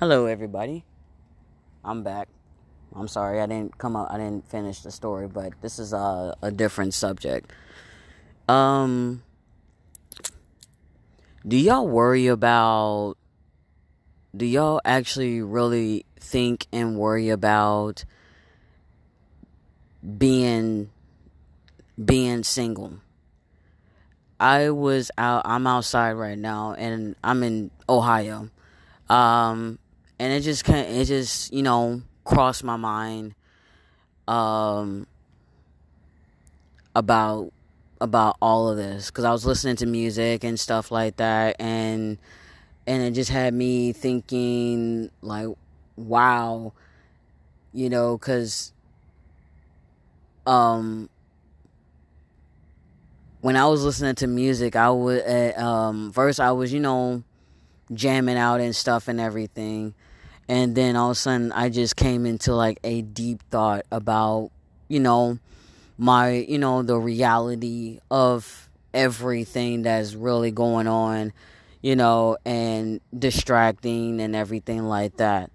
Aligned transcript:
Hello, 0.00 0.26
everybody. 0.26 0.84
I'm 1.84 2.04
back. 2.04 2.28
I'm 2.94 3.08
sorry 3.08 3.40
I 3.40 3.46
didn't 3.46 3.78
come 3.78 3.96
out. 3.96 4.12
I 4.12 4.16
didn't 4.16 4.48
finish 4.48 4.78
the 4.82 4.92
story, 4.92 5.26
but 5.26 5.54
this 5.60 5.80
is 5.80 5.92
a, 5.92 6.36
a 6.40 6.52
different 6.52 6.94
subject. 6.94 7.52
Um, 8.48 9.24
do 11.44 11.56
y'all 11.56 11.88
worry 11.88 12.28
about? 12.28 13.16
Do 14.36 14.46
y'all 14.46 14.80
actually 14.84 15.42
really 15.42 16.06
think 16.20 16.68
and 16.72 16.96
worry 16.96 17.30
about 17.30 18.04
being 20.16 20.90
being 22.04 22.44
single? 22.44 23.00
I 24.38 24.70
was 24.70 25.10
out. 25.18 25.42
I'm 25.44 25.66
outside 25.66 26.12
right 26.12 26.38
now, 26.38 26.74
and 26.74 27.16
I'm 27.24 27.42
in 27.42 27.72
Ohio. 27.88 28.50
Um, 29.08 29.80
and 30.18 30.32
it 30.32 30.40
just 30.40 30.64
kind 30.64 30.86
it 30.88 31.04
just 31.04 31.52
you 31.52 31.62
know 31.62 32.02
crossed 32.24 32.64
my 32.64 32.76
mind 32.76 33.34
um 34.26 35.06
about 36.94 37.52
about 38.00 38.36
all 38.40 38.68
of 38.68 38.76
this. 38.76 39.10
Because 39.10 39.24
I 39.24 39.32
was 39.32 39.46
listening 39.46 39.76
to 39.76 39.86
music 39.86 40.44
and 40.44 40.58
stuff 40.58 40.90
like 40.90 41.16
that 41.16 41.56
and 41.58 42.18
and 42.86 43.02
it 43.02 43.12
just 43.12 43.30
had 43.30 43.54
me 43.54 43.92
thinking 43.92 45.10
like 45.20 45.48
wow 45.96 46.72
you 47.72 47.90
know 47.90 48.16
because 48.16 48.72
um 50.46 51.08
when 53.40 53.56
I 53.56 53.66
was 53.66 53.84
listening 53.84 54.14
to 54.16 54.26
music 54.26 54.74
I 54.74 54.90
would 54.90 55.22
uh, 55.26 55.60
um 55.60 56.12
first 56.12 56.40
I 56.40 56.52
was 56.52 56.72
you 56.72 56.80
know 56.80 57.22
jamming 57.92 58.36
out 58.36 58.60
and 58.60 58.74
stuff 58.74 59.08
and 59.08 59.20
everything 59.20 59.94
and 60.48 60.74
then 60.74 60.96
all 60.96 61.10
of 61.10 61.16
a 61.16 61.20
sudden 61.20 61.52
I 61.52 61.68
just 61.68 61.96
came 61.96 62.24
into 62.26 62.54
like 62.54 62.78
a 62.82 63.02
deep 63.02 63.42
thought 63.50 63.84
about 63.92 64.50
you 64.88 65.00
know 65.00 65.38
my 65.98 66.30
you 66.32 66.58
know 66.58 66.82
the 66.82 66.98
reality 66.98 68.00
of 68.10 68.68
everything 68.94 69.82
that's 69.82 70.14
really 70.14 70.50
going 70.50 70.88
on 70.88 71.32
you 71.82 71.94
know 71.94 72.38
and 72.44 73.00
distracting 73.16 74.20
and 74.20 74.34
everything 74.34 74.84
like 74.84 75.16
that. 75.18 75.50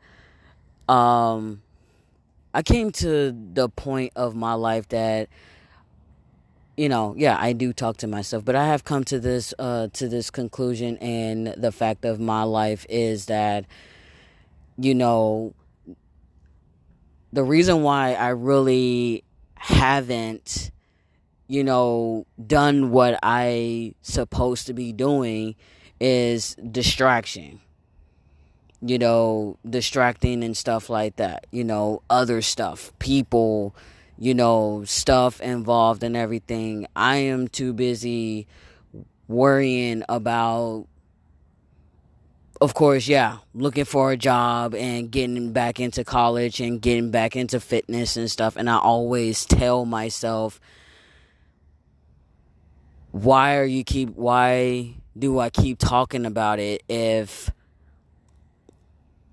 Um 0.88 1.61
I 2.53 2.61
came 2.61 2.91
to 2.91 3.31
the 3.31 3.67
point 3.67 4.13
of 4.16 4.35
my 4.35 4.53
life 4.53 4.88
that 4.89 5.30
you 6.75 6.89
know, 6.89 7.13
yeah, 7.16 7.38
I 7.39 7.53
do 7.53 7.72
talk 7.72 7.97
to 7.97 8.07
myself, 8.07 8.44
but 8.44 8.55
I 8.55 8.66
have 8.66 8.83
come 8.83 9.03
to 9.05 9.19
this 9.19 9.53
uh 9.57 9.88
to 9.94 10.07
this 10.07 10.30
conclusion 10.30 10.97
and 10.97 11.47
the 11.57 11.72
fact 11.72 12.05
of 12.05 12.19
my 12.19 12.44
life 12.44 12.85
is 12.89 13.25
that 13.28 13.66
you 14.77 14.95
know, 14.95 15.53
the 17.31 17.43
reason 17.43 17.83
why 17.83 18.13
I 18.13 18.29
really 18.29 19.23
haven't, 19.55 20.71
you 21.47 21.63
know, 21.63 22.25
done 22.45 22.91
what 22.91 23.19
I 23.23 23.95
supposed 24.01 24.67
to 24.67 24.73
be 24.73 24.94
doing 24.94 25.55
is 25.99 26.55
distraction. 26.55 27.61
You 28.81 28.99
know, 28.99 29.57
distracting 29.67 30.44
and 30.44 30.57
stuff 30.57 30.89
like 30.89 31.16
that. 31.16 31.47
You 31.51 31.63
know, 31.63 32.01
other 32.09 32.41
stuff, 32.41 32.91
people, 32.99 33.73
you 34.17 34.33
know, 34.33 34.83
stuff 34.85 35.39
involved 35.39 36.03
and 36.03 36.17
everything. 36.17 36.88
I 36.95 37.16
am 37.16 37.47
too 37.47 37.71
busy 37.71 38.45
worrying 39.27 40.03
about 40.09 40.88
of 42.64 42.73
course, 42.73 43.09
yeah, 43.09 43.39
looking 43.53 43.83
for 43.86 44.11
a 44.11 44.17
job 44.17 44.73
and 44.73 45.11
getting 45.11 45.52
back 45.52 45.80
into 45.80 46.03
college 46.03 46.61
and 46.61 46.81
getting 46.81 47.11
back 47.11 47.36
into 47.36 47.59
fitness 47.59 48.16
and 48.16 48.31
stuff. 48.31 48.56
And 48.56 48.69
I 48.69 48.78
always 48.78 49.45
tell 49.45 49.85
myself, 49.85 50.62
why 53.12 53.57
are 53.57 53.66
you 53.66 53.84
keep, 53.84 54.16
why 54.16 54.96
do 55.18 55.40
I 55.40 55.50
keep 55.50 55.78
talking 55.78 56.25
about 56.25 56.59
it 56.59 56.84
if, 56.88 57.51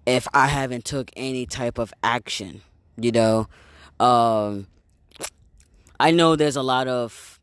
if 0.07 0.27
I 0.35 0.49
haven't 0.49 0.85
took 0.85 1.11
any 1.17 1.47
type 1.47 1.79
of 1.79 1.95
action, 2.03 2.63
you 2.97 3.13
know? 3.13 3.49
Um, 4.01 4.67
I 6.01 6.11
know 6.11 6.35
there's 6.37 6.57
a 6.57 6.63
lot 6.63 6.89
of 6.89 7.40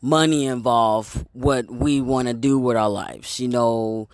money 0.00 0.46
involved 0.46 1.26
what 1.32 1.70
we 1.70 2.00
want 2.00 2.28
to 2.28 2.34
do 2.34 2.58
with 2.58 2.76
our 2.76 2.90
lives 2.90 3.40
you 3.40 3.48
know? 3.48 4.08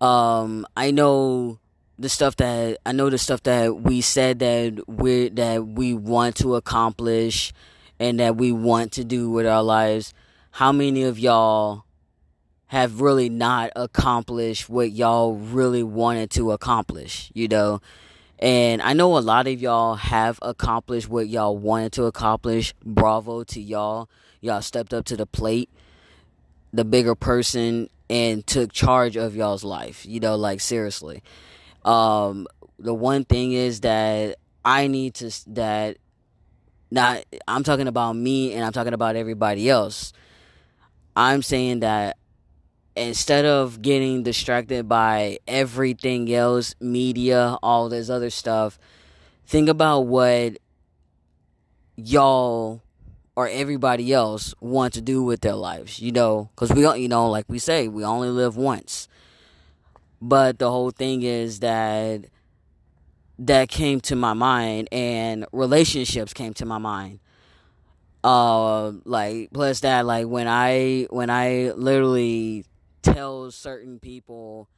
Um 0.00 0.66
i 0.76 0.90
know 0.90 1.58
the 1.98 2.08
stuff 2.08 2.36
that 2.36 2.78
i 2.86 2.92
know 2.92 3.10
the 3.10 3.18
stuff 3.18 3.42
that 3.42 3.82
we 3.82 4.00
said 4.00 4.38
that 4.38 4.88
we 4.88 5.28
that 5.28 5.66
we 5.66 5.92
want 5.92 6.36
to 6.36 6.54
accomplish 6.54 7.52
and 8.00 8.18
that 8.18 8.36
we 8.36 8.50
want 8.50 8.92
to 8.92 9.04
do 9.04 9.30
with 9.30 9.46
our 9.46 9.62
lives. 9.62 10.14
How 10.52 10.72
many 10.72 11.02
of 11.02 11.18
y'all 11.18 11.84
have 12.68 13.02
really 13.02 13.28
not 13.28 13.70
accomplished 13.76 14.70
what 14.70 14.90
y'all 14.92 15.34
really 15.34 15.82
wanted 15.82 16.30
to 16.30 16.52
accomplish 16.52 17.30
you 17.34 17.46
know? 17.46 17.80
And 18.38 18.80
I 18.80 18.94
know 18.94 19.18
a 19.18 19.20
lot 19.20 19.46
of 19.46 19.60
y'all 19.60 19.96
have 19.96 20.38
accomplished 20.40 21.10
what 21.10 21.28
y'all 21.28 21.58
wanted 21.58 21.92
to 21.92 22.04
accomplish. 22.04 22.72
Bravo 22.82 23.44
to 23.44 23.60
y'all 23.60 24.08
y'all 24.40 24.62
stepped 24.62 24.92
up 24.94 25.04
to 25.06 25.16
the 25.16 25.26
plate, 25.26 25.70
the 26.72 26.84
bigger 26.84 27.14
person, 27.14 27.88
and 28.08 28.46
took 28.46 28.72
charge 28.72 29.16
of 29.16 29.36
y'all's 29.36 29.64
life. 29.64 30.04
You 30.06 30.20
know, 30.20 30.36
like 30.36 30.60
seriously. 30.60 31.22
Um, 31.84 32.46
the 32.78 32.94
one 32.94 33.24
thing 33.24 33.52
is 33.52 33.80
that 33.80 34.36
I 34.64 34.86
need 34.86 35.14
to 35.16 35.30
that 35.52 35.96
not 36.90 37.24
I'm 37.46 37.62
talking 37.62 37.88
about 37.88 38.14
me 38.14 38.52
and 38.52 38.64
I'm 38.64 38.72
talking 38.72 38.94
about 38.94 39.16
everybody 39.16 39.68
else. 39.68 40.12
I'm 41.16 41.42
saying 41.42 41.80
that 41.80 42.16
instead 42.96 43.44
of 43.44 43.82
getting 43.82 44.22
distracted 44.22 44.88
by 44.88 45.38
everything 45.46 46.32
else, 46.32 46.74
media, 46.80 47.56
all 47.62 47.88
this 47.88 48.10
other 48.10 48.30
stuff, 48.30 48.78
think 49.46 49.68
about 49.68 50.00
what 50.02 50.58
y'all 51.96 52.82
or 53.36 53.48
everybody 53.48 54.12
else 54.12 54.54
want 54.60 54.94
to 54.94 55.00
do 55.00 55.22
with 55.22 55.40
their 55.40 55.54
lives, 55.54 56.00
you 56.00 56.12
know, 56.12 56.50
because 56.54 56.72
we, 56.72 56.82
don't, 56.82 57.00
you 57.00 57.08
know, 57.08 57.30
like 57.30 57.46
we 57.48 57.58
say, 57.58 57.88
we 57.88 58.04
only 58.04 58.28
live 58.28 58.56
once. 58.56 59.08
But 60.20 60.58
the 60.58 60.70
whole 60.70 60.90
thing 60.90 61.22
is 61.22 61.60
that 61.60 62.26
that 63.38 63.70
came 63.70 64.00
to 64.02 64.14
my 64.14 64.34
mind, 64.34 64.88
and 64.92 65.46
relationships 65.52 66.34
came 66.34 66.52
to 66.54 66.66
my 66.66 66.78
mind. 66.78 67.20
Uh, 68.22 68.92
like 69.04 69.50
plus 69.52 69.80
that, 69.80 70.04
like 70.04 70.26
when 70.26 70.46
I 70.46 71.06
when 71.08 71.30
I 71.30 71.72
literally 71.74 72.66
tell 73.02 73.50
certain 73.50 73.98
people 73.98 74.68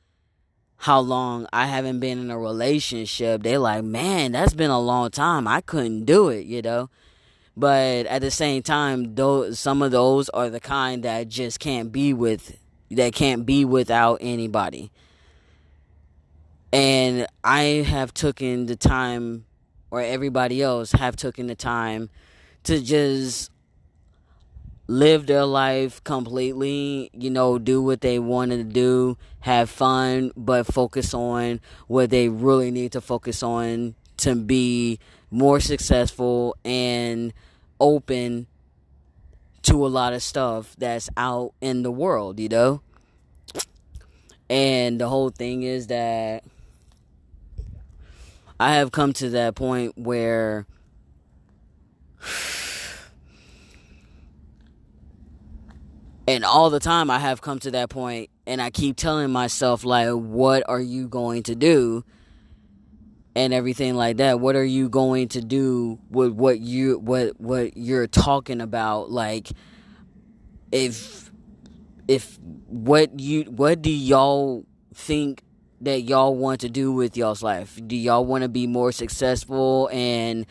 how 0.76 1.00
long 1.00 1.48
I 1.52 1.66
haven't 1.66 1.98
been 1.98 2.18
in 2.18 2.30
a 2.30 2.38
relationship, 2.38 3.42
they're 3.42 3.58
like, 3.58 3.82
man, 3.82 4.32
that's 4.32 4.54
been 4.54 4.70
a 4.70 4.80
long 4.80 5.10
time. 5.10 5.48
I 5.48 5.60
couldn't 5.60 6.04
do 6.04 6.28
it, 6.28 6.46
you 6.46 6.62
know. 6.62 6.88
But 7.56 8.06
at 8.06 8.22
the 8.22 8.30
same 8.30 8.62
time, 8.62 9.14
those 9.14 9.58
some 9.58 9.82
of 9.82 9.90
those 9.90 10.28
are 10.30 10.48
the 10.48 10.60
kind 10.60 11.02
that 11.04 11.28
just 11.28 11.60
can't 11.60 11.92
be 11.92 12.14
with 12.14 12.58
that 12.90 13.14
can't 13.14 13.44
be 13.44 13.64
without 13.64 14.18
anybody. 14.20 14.90
And 16.72 17.26
I 17.44 17.84
have 17.86 18.14
taken 18.14 18.66
the 18.66 18.76
time 18.76 19.44
or 19.90 20.00
everybody 20.00 20.62
else 20.62 20.92
have 20.92 21.16
taken 21.16 21.46
the 21.46 21.54
time 21.54 22.08
to 22.64 22.80
just 22.80 23.50
live 24.86 25.26
their 25.26 25.44
life 25.44 26.02
completely, 26.04 27.10
you 27.12 27.30
know, 27.30 27.58
do 27.58 27.82
what 27.82 28.00
they 28.00 28.18
wanted 28.18 28.56
to 28.56 28.64
do, 28.64 29.18
have 29.40 29.70
fun, 29.70 30.32
but 30.36 30.66
focus 30.66 31.14
on 31.14 31.60
what 31.88 32.10
they 32.10 32.28
really 32.28 32.70
need 32.70 32.92
to 32.92 33.00
focus 33.00 33.42
on 33.42 33.94
to 34.18 34.34
be 34.34 34.98
more 35.32 35.58
successful 35.60 36.54
and 36.64 37.32
open 37.80 38.46
to 39.62 39.86
a 39.86 39.88
lot 39.88 40.12
of 40.12 40.22
stuff 40.22 40.76
that's 40.78 41.08
out 41.16 41.54
in 41.60 41.82
the 41.82 41.90
world, 41.90 42.38
you 42.38 42.48
know? 42.48 42.82
And 44.50 45.00
the 45.00 45.08
whole 45.08 45.30
thing 45.30 45.62
is 45.62 45.86
that 45.86 46.44
I 48.60 48.74
have 48.74 48.92
come 48.92 49.14
to 49.14 49.30
that 49.30 49.54
point 49.54 49.96
where 49.96 50.66
and 56.28 56.44
all 56.44 56.68
the 56.70 56.78
time 56.78 57.10
I 57.10 57.18
have 57.18 57.40
come 57.40 57.58
to 57.60 57.70
that 57.72 57.88
point 57.88 58.28
and 58.46 58.60
I 58.60 58.70
keep 58.70 58.96
telling 58.96 59.30
myself 59.30 59.84
like 59.84 60.10
what 60.10 60.62
are 60.68 60.80
you 60.80 61.08
going 61.08 61.42
to 61.44 61.54
do? 61.54 62.04
And 63.34 63.54
everything 63.54 63.94
like 63.94 64.18
that 64.18 64.40
what 64.40 64.56
are 64.56 64.64
you 64.64 64.88
going 64.88 65.28
to 65.28 65.40
do 65.40 65.98
with 66.10 66.32
what 66.32 66.60
you 66.60 66.98
what 66.98 67.40
what 67.40 67.76
you're 67.76 68.06
talking 68.06 68.60
about 68.60 69.10
like 69.10 69.48
if 70.70 71.30
if 72.08 72.38
what 72.66 73.18
you 73.18 73.44
what 73.44 73.80
do 73.80 73.90
y'all 73.90 74.66
think 74.94 75.42
that 75.82 76.02
y'all 76.02 76.34
want 76.34 76.60
to 76.60 76.68
do 76.68 76.92
with 76.92 77.16
y'all's 77.16 77.42
life? 77.42 77.78
Do 77.86 77.96
y'all 77.96 78.24
want 78.24 78.42
to 78.42 78.48
be 78.48 78.66
more 78.66 78.92
successful 78.92 79.90
and 79.92 80.46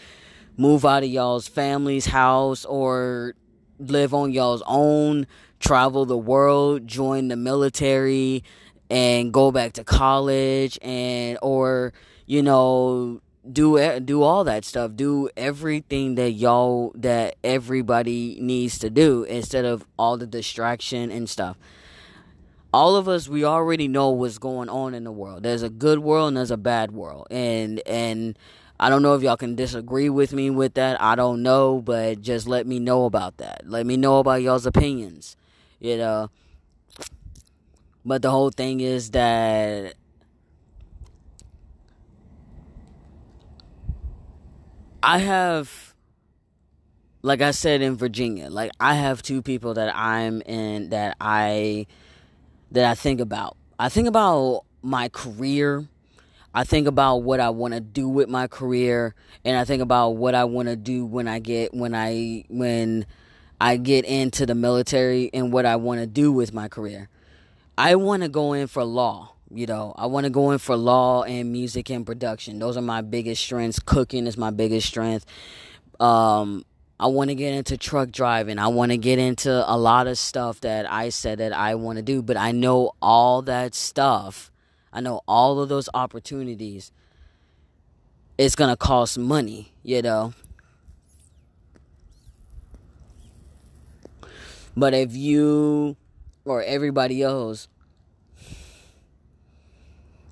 move 0.57 0.85
out 0.85 1.03
of 1.03 1.09
y'all's 1.09 1.47
family's 1.47 2.05
house 2.05 2.65
or 2.65 3.35
live 3.79 4.13
on 4.13 4.31
y'all's 4.31 4.61
own, 4.67 5.25
travel 5.59 6.05
the 6.05 6.17
world, 6.17 6.85
join 6.85 7.29
the 7.29 7.37
military 7.37 8.43
and 8.89 9.31
go 9.31 9.51
back 9.51 9.73
to 9.73 9.83
college 9.85 10.77
and 10.81 11.39
or 11.41 11.93
you 12.31 12.41
know 12.41 13.19
do 13.51 13.99
do 13.99 14.23
all 14.23 14.45
that 14.45 14.63
stuff 14.63 14.95
do 14.95 15.29
everything 15.35 16.15
that 16.15 16.31
y'all 16.31 16.93
that 16.95 17.35
everybody 17.43 18.37
needs 18.39 18.79
to 18.79 18.89
do 18.89 19.23
instead 19.23 19.65
of 19.65 19.85
all 19.99 20.15
the 20.15 20.25
distraction 20.25 21.11
and 21.11 21.29
stuff. 21.29 21.57
All 22.73 22.95
of 22.95 23.09
us 23.09 23.27
we 23.27 23.43
already 23.43 23.89
know 23.89 24.11
what's 24.11 24.37
going 24.37 24.69
on 24.69 24.93
in 24.93 25.03
the 25.03 25.11
world. 25.11 25.43
There's 25.43 25.61
a 25.61 25.69
good 25.69 25.99
world 25.99 26.29
and 26.29 26.37
there's 26.37 26.51
a 26.51 26.57
bad 26.57 26.91
world. 26.91 27.27
And 27.29 27.81
and 27.85 28.39
i 28.79 28.89
don't 28.89 29.03
know 29.03 29.13
if 29.13 29.21
y'all 29.21 29.37
can 29.37 29.55
disagree 29.55 30.09
with 30.09 30.31
me 30.31 30.49
with 30.49 30.75
that. 30.75 31.01
I 31.01 31.15
don't 31.15 31.43
know 31.43 31.81
but 31.81 32.21
just 32.21 32.47
let 32.47 32.65
me 32.65 32.79
know 32.79 33.03
about 33.03 33.37
that. 33.37 33.63
Let 33.65 33.85
me 33.85 33.97
know 33.97 34.19
about 34.19 34.41
y'all's 34.41 34.65
opinions 34.65 35.35
you 35.81 35.97
know. 35.97 36.29
But 38.05 38.21
the 38.21 38.31
whole 38.31 38.51
thing 38.51 38.79
is 38.79 39.11
that 39.11 39.95
I 45.03 45.17
have, 45.19 45.95
like 47.21 47.41
I 47.41 47.51
said 47.51 47.81
in 47.81 47.95
Virginia, 47.95 48.49
like 48.49 48.71
I 48.79 48.93
have 48.93 49.21
two 49.21 49.41
people 49.41 49.73
that 49.75 49.95
I'm 49.95 50.41
in 50.41 50.89
that 50.89 51.17
I 51.19 51.87
that 52.71 52.85
I 52.85 52.95
think 52.95 53.19
about. 53.19 53.57
I 53.79 53.89
think 53.89 54.07
about 54.07 54.63
my 54.81 55.09
career. 55.09 55.87
I 56.53 56.65
think 56.65 56.85
about 56.85 57.17
what 57.17 57.39
I 57.39 57.49
want 57.49 57.73
to 57.73 57.79
do 57.79 58.09
with 58.09 58.27
my 58.27 58.45
career, 58.47 59.15
and 59.45 59.57
I 59.57 59.63
think 59.63 59.81
about 59.81 60.11
what 60.11 60.35
I 60.35 60.43
want 60.43 60.67
to 60.67 60.75
do 60.75 61.05
when 61.05 61.27
I 61.27 61.39
get 61.39 61.73
when 61.73 61.95
I 61.95 62.43
when 62.49 63.05
I 63.59 63.77
get 63.77 64.05
into 64.05 64.45
the 64.45 64.55
military 64.55 65.29
and 65.33 65.53
what 65.53 65.65
I 65.65 65.77
want 65.77 66.01
to 66.01 66.07
do 66.07 66.31
with 66.31 66.53
my 66.53 66.67
career. 66.67 67.09
I 67.77 67.95
want 67.95 68.23
to 68.23 68.29
go 68.29 68.53
in 68.53 68.67
for 68.67 68.83
law. 68.83 69.33
You 69.53 69.65
know, 69.65 69.93
I 69.97 70.05
want 70.05 70.23
to 70.25 70.29
go 70.29 70.51
in 70.51 70.59
for 70.59 70.77
law 70.77 71.23
and 71.23 71.51
music 71.51 71.89
and 71.89 72.05
production. 72.05 72.59
Those 72.59 72.77
are 72.77 72.81
my 72.81 73.01
biggest 73.01 73.43
strengths. 73.43 73.79
Cooking 73.79 74.25
is 74.25 74.37
my 74.37 74.49
biggest 74.49 74.87
strength. 74.87 75.25
Um, 75.99 76.63
I 76.99 77.07
want 77.07 77.31
to 77.31 77.35
get 77.35 77.53
into 77.53 77.77
truck 77.77 78.11
driving. 78.11 78.59
I 78.59 78.67
want 78.67 78.91
to 78.91 78.97
get 78.97 79.19
into 79.19 79.51
a 79.51 79.75
lot 79.77 80.07
of 80.07 80.17
stuff 80.17 80.61
that 80.61 80.89
I 80.89 81.09
said 81.09 81.39
that 81.39 81.51
I 81.51 81.75
want 81.75 81.97
to 81.97 82.01
do, 82.01 82.21
but 82.21 82.37
I 82.37 82.51
know 82.51 82.91
all 83.01 83.41
that 83.43 83.75
stuff. 83.75 84.51
I 84.93 85.01
know 85.01 85.21
all 85.27 85.59
of 85.59 85.67
those 85.67 85.89
opportunities. 85.93 86.91
It's 88.37 88.55
going 88.55 88.69
to 88.69 88.77
cost 88.77 89.17
money, 89.17 89.73
you 89.83 90.01
know. 90.01 90.33
But 94.77 94.93
if 94.93 95.15
you 95.15 95.97
or 96.45 96.63
everybody 96.63 97.21
else 97.21 97.67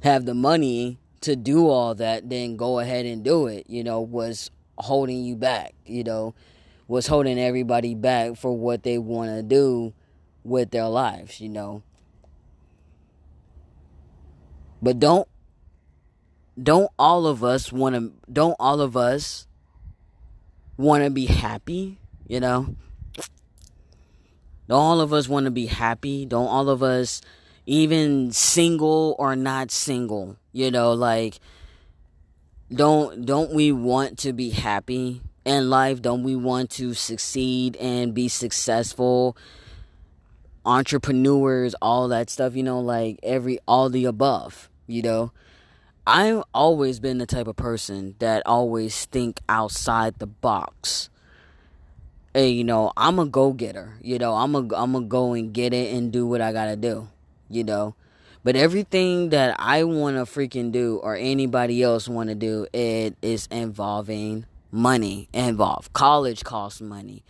have 0.01 0.25
the 0.25 0.33
money 0.33 0.97
to 1.21 1.35
do 1.35 1.67
all 1.67 1.95
that, 1.95 2.29
then 2.29 2.55
go 2.55 2.79
ahead 2.79 3.05
and 3.05 3.23
do 3.23 3.47
it. 3.47 3.69
You 3.69 3.83
know, 3.83 4.01
was 4.01 4.51
holding 4.77 5.23
you 5.23 5.35
back, 5.35 5.73
you 5.85 6.03
know, 6.03 6.33
was 6.87 7.07
holding 7.07 7.39
everybody 7.39 7.95
back 7.95 8.35
for 8.35 8.57
what 8.57 8.83
they 8.83 8.97
want 8.97 9.29
to 9.29 9.43
do 9.43 9.93
with 10.43 10.71
their 10.71 10.87
lives, 10.87 11.41
you 11.41 11.49
know. 11.49 11.83
But 14.81 14.99
don't 14.99 15.27
don't 16.61 16.89
all 16.97 17.27
of 17.27 17.43
us 17.43 17.71
want 17.71 17.95
to 17.95 18.13
don't 18.31 18.55
all 18.59 18.81
of 18.81 18.95
us 18.95 19.47
want 20.77 21.03
to 21.03 21.09
be 21.09 21.25
happy, 21.25 21.99
you 22.27 22.39
know? 22.39 22.75
Don't 24.67 24.79
all 24.79 25.01
of 25.01 25.11
us 25.11 25.27
want 25.27 25.45
to 25.45 25.51
be 25.51 25.65
happy? 25.65 26.25
Don't 26.25 26.47
all 26.47 26.69
of 26.69 26.81
us 26.81 27.21
even 27.69 28.31
single 28.31 29.15
or 29.19 29.35
not 29.35 29.69
single 29.69 30.35
you 30.51 30.71
know 30.71 30.93
like 30.93 31.39
don't 32.73 33.25
don't 33.25 33.53
we 33.53 33.71
want 33.71 34.19
to 34.19 34.33
be 34.33 34.51
happy 34.51 35.21
in 35.45 35.69
life? 35.69 36.01
Don't 36.01 36.23
we 36.23 36.35
want 36.35 36.69
to 36.71 36.93
succeed 36.93 37.75
and 37.77 38.13
be 38.13 38.27
successful? 38.27 39.35
Entrepreneurs 40.65 41.73
all 41.81 42.07
that 42.09 42.29
stuff 42.29 42.55
you 42.55 42.61
know 42.61 42.79
like 42.79 43.19
every 43.23 43.59
all 43.67 43.89
the 43.89 44.05
above 44.05 44.69
you 44.87 45.01
know? 45.01 45.31
I've 46.05 46.43
always 46.55 46.99
been 46.99 47.19
the 47.19 47.27
type 47.27 47.47
of 47.47 47.55
person 47.55 48.15
that 48.17 48.41
always 48.45 49.05
think 49.05 49.41
outside 49.47 50.17
the 50.17 50.25
box. 50.25 51.09
Hey 52.33 52.49
you 52.49 52.63
know 52.63 52.91
i'm 52.95 53.17
a 53.17 53.25
go-getter 53.25 53.97
you 54.01 54.19
know 54.19 54.35
i'm 54.35 54.53
a 54.53 54.75
i'm 54.75 54.95
a 54.95 55.01
go 55.01 55.33
and 55.33 55.51
get 55.51 55.73
it 55.73 55.91
and 55.93 56.11
do 56.11 56.27
what 56.27 56.41
i 56.41 56.51
gotta 56.53 56.75
do 56.75 57.07
you 57.49 57.63
know. 57.63 57.95
But 58.43 58.55
everything 58.55 59.29
that 59.29 59.55
I 59.59 59.83
want 59.83 60.15
to 60.15 60.23
freaking 60.23 60.71
do 60.71 60.97
or 61.03 61.15
anybody 61.15 61.83
else 61.83 62.07
want 62.07 62.29
to 62.29 62.35
do, 62.35 62.67
it 62.71 63.17
is 63.21 63.47
involving 63.51 64.45
money 64.71 65.27
involved. 65.33 65.91
College 65.93 66.43
costs 66.43 66.79
money, 66.79 67.23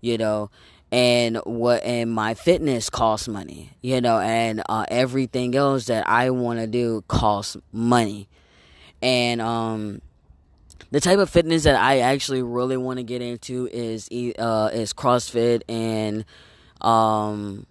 you 0.00 0.18
know, 0.18 0.50
and 0.90 1.36
what 1.44 1.84
and 1.84 2.10
my 2.10 2.34
fitness 2.34 2.90
costs 2.90 3.28
money, 3.28 3.70
you 3.80 4.00
know, 4.00 4.18
and 4.18 4.62
uh, 4.68 4.86
everything 4.88 5.54
else 5.54 5.86
that 5.86 6.08
I 6.08 6.30
want 6.30 6.58
to 6.58 6.66
do 6.66 7.04
costs 7.06 7.56
money. 7.72 8.28
And 9.02 9.40
um 9.40 10.00
the 10.90 11.00
type 11.00 11.18
of 11.18 11.30
fitness 11.30 11.62
that 11.64 11.76
I 11.76 12.00
actually 12.00 12.42
really 12.42 12.76
want 12.76 12.98
to 12.98 13.04
get 13.04 13.22
into 13.22 13.68
is 13.72 14.08
uh 14.38 14.70
is 14.72 14.92
CrossFit 14.92 15.62
and 15.68 16.24
um 16.80 17.66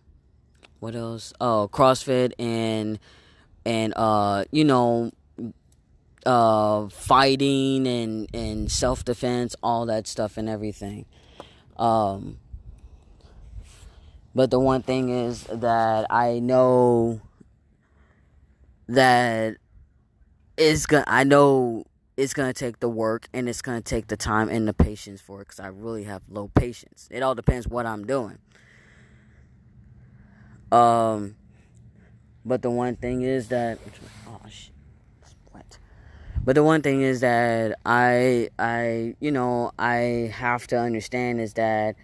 what 0.79 0.95
else? 0.95 1.33
Oh, 1.39 1.69
CrossFit 1.71 2.33
and 2.39 2.99
and 3.65 3.93
uh, 3.95 4.45
you 4.51 4.63
know, 4.63 5.11
uh, 6.25 6.87
fighting 6.89 7.87
and 7.87 8.27
and 8.33 8.71
self 8.71 9.03
defense, 9.03 9.55
all 9.61 9.85
that 9.87 10.07
stuff 10.07 10.37
and 10.37 10.49
everything. 10.49 11.05
Um, 11.77 12.37
but 14.35 14.51
the 14.51 14.59
one 14.59 14.81
thing 14.81 15.09
is 15.09 15.43
that 15.43 16.05
I 16.09 16.39
know 16.39 17.21
that 18.87 19.57
it's 20.57 20.85
gonna. 20.85 21.05
I 21.07 21.23
know 21.23 21.85
it's 22.15 22.33
gonna 22.33 22.53
take 22.53 22.79
the 22.79 22.89
work 22.89 23.27
and 23.33 23.47
it's 23.47 23.61
gonna 23.61 23.81
take 23.81 24.07
the 24.07 24.17
time 24.17 24.49
and 24.49 24.67
the 24.67 24.73
patience 24.73 25.21
for 25.21 25.41
it 25.41 25.45
because 25.47 25.59
I 25.59 25.67
really 25.67 26.03
have 26.03 26.21
low 26.29 26.49
patience. 26.49 27.07
It 27.11 27.21
all 27.23 27.35
depends 27.35 27.67
what 27.67 27.85
I'm 27.85 28.05
doing. 28.05 28.39
Um, 30.71 31.35
but 32.45 32.61
the 32.61 32.69
one 32.69 32.95
thing 32.95 33.21
is 33.21 33.47
that 33.49 33.79
oh 34.27 34.39
shit, 34.49 34.71
what? 35.51 35.77
But 36.43 36.55
the 36.55 36.63
one 36.63 36.81
thing 36.81 37.01
is 37.01 37.21
that 37.21 37.79
I 37.85 38.49
I 38.57 39.15
you 39.19 39.31
know 39.31 39.71
I 39.79 40.31
have 40.35 40.67
to 40.67 40.79
understand 40.79 41.41
is 41.41 41.53
that 41.53 41.95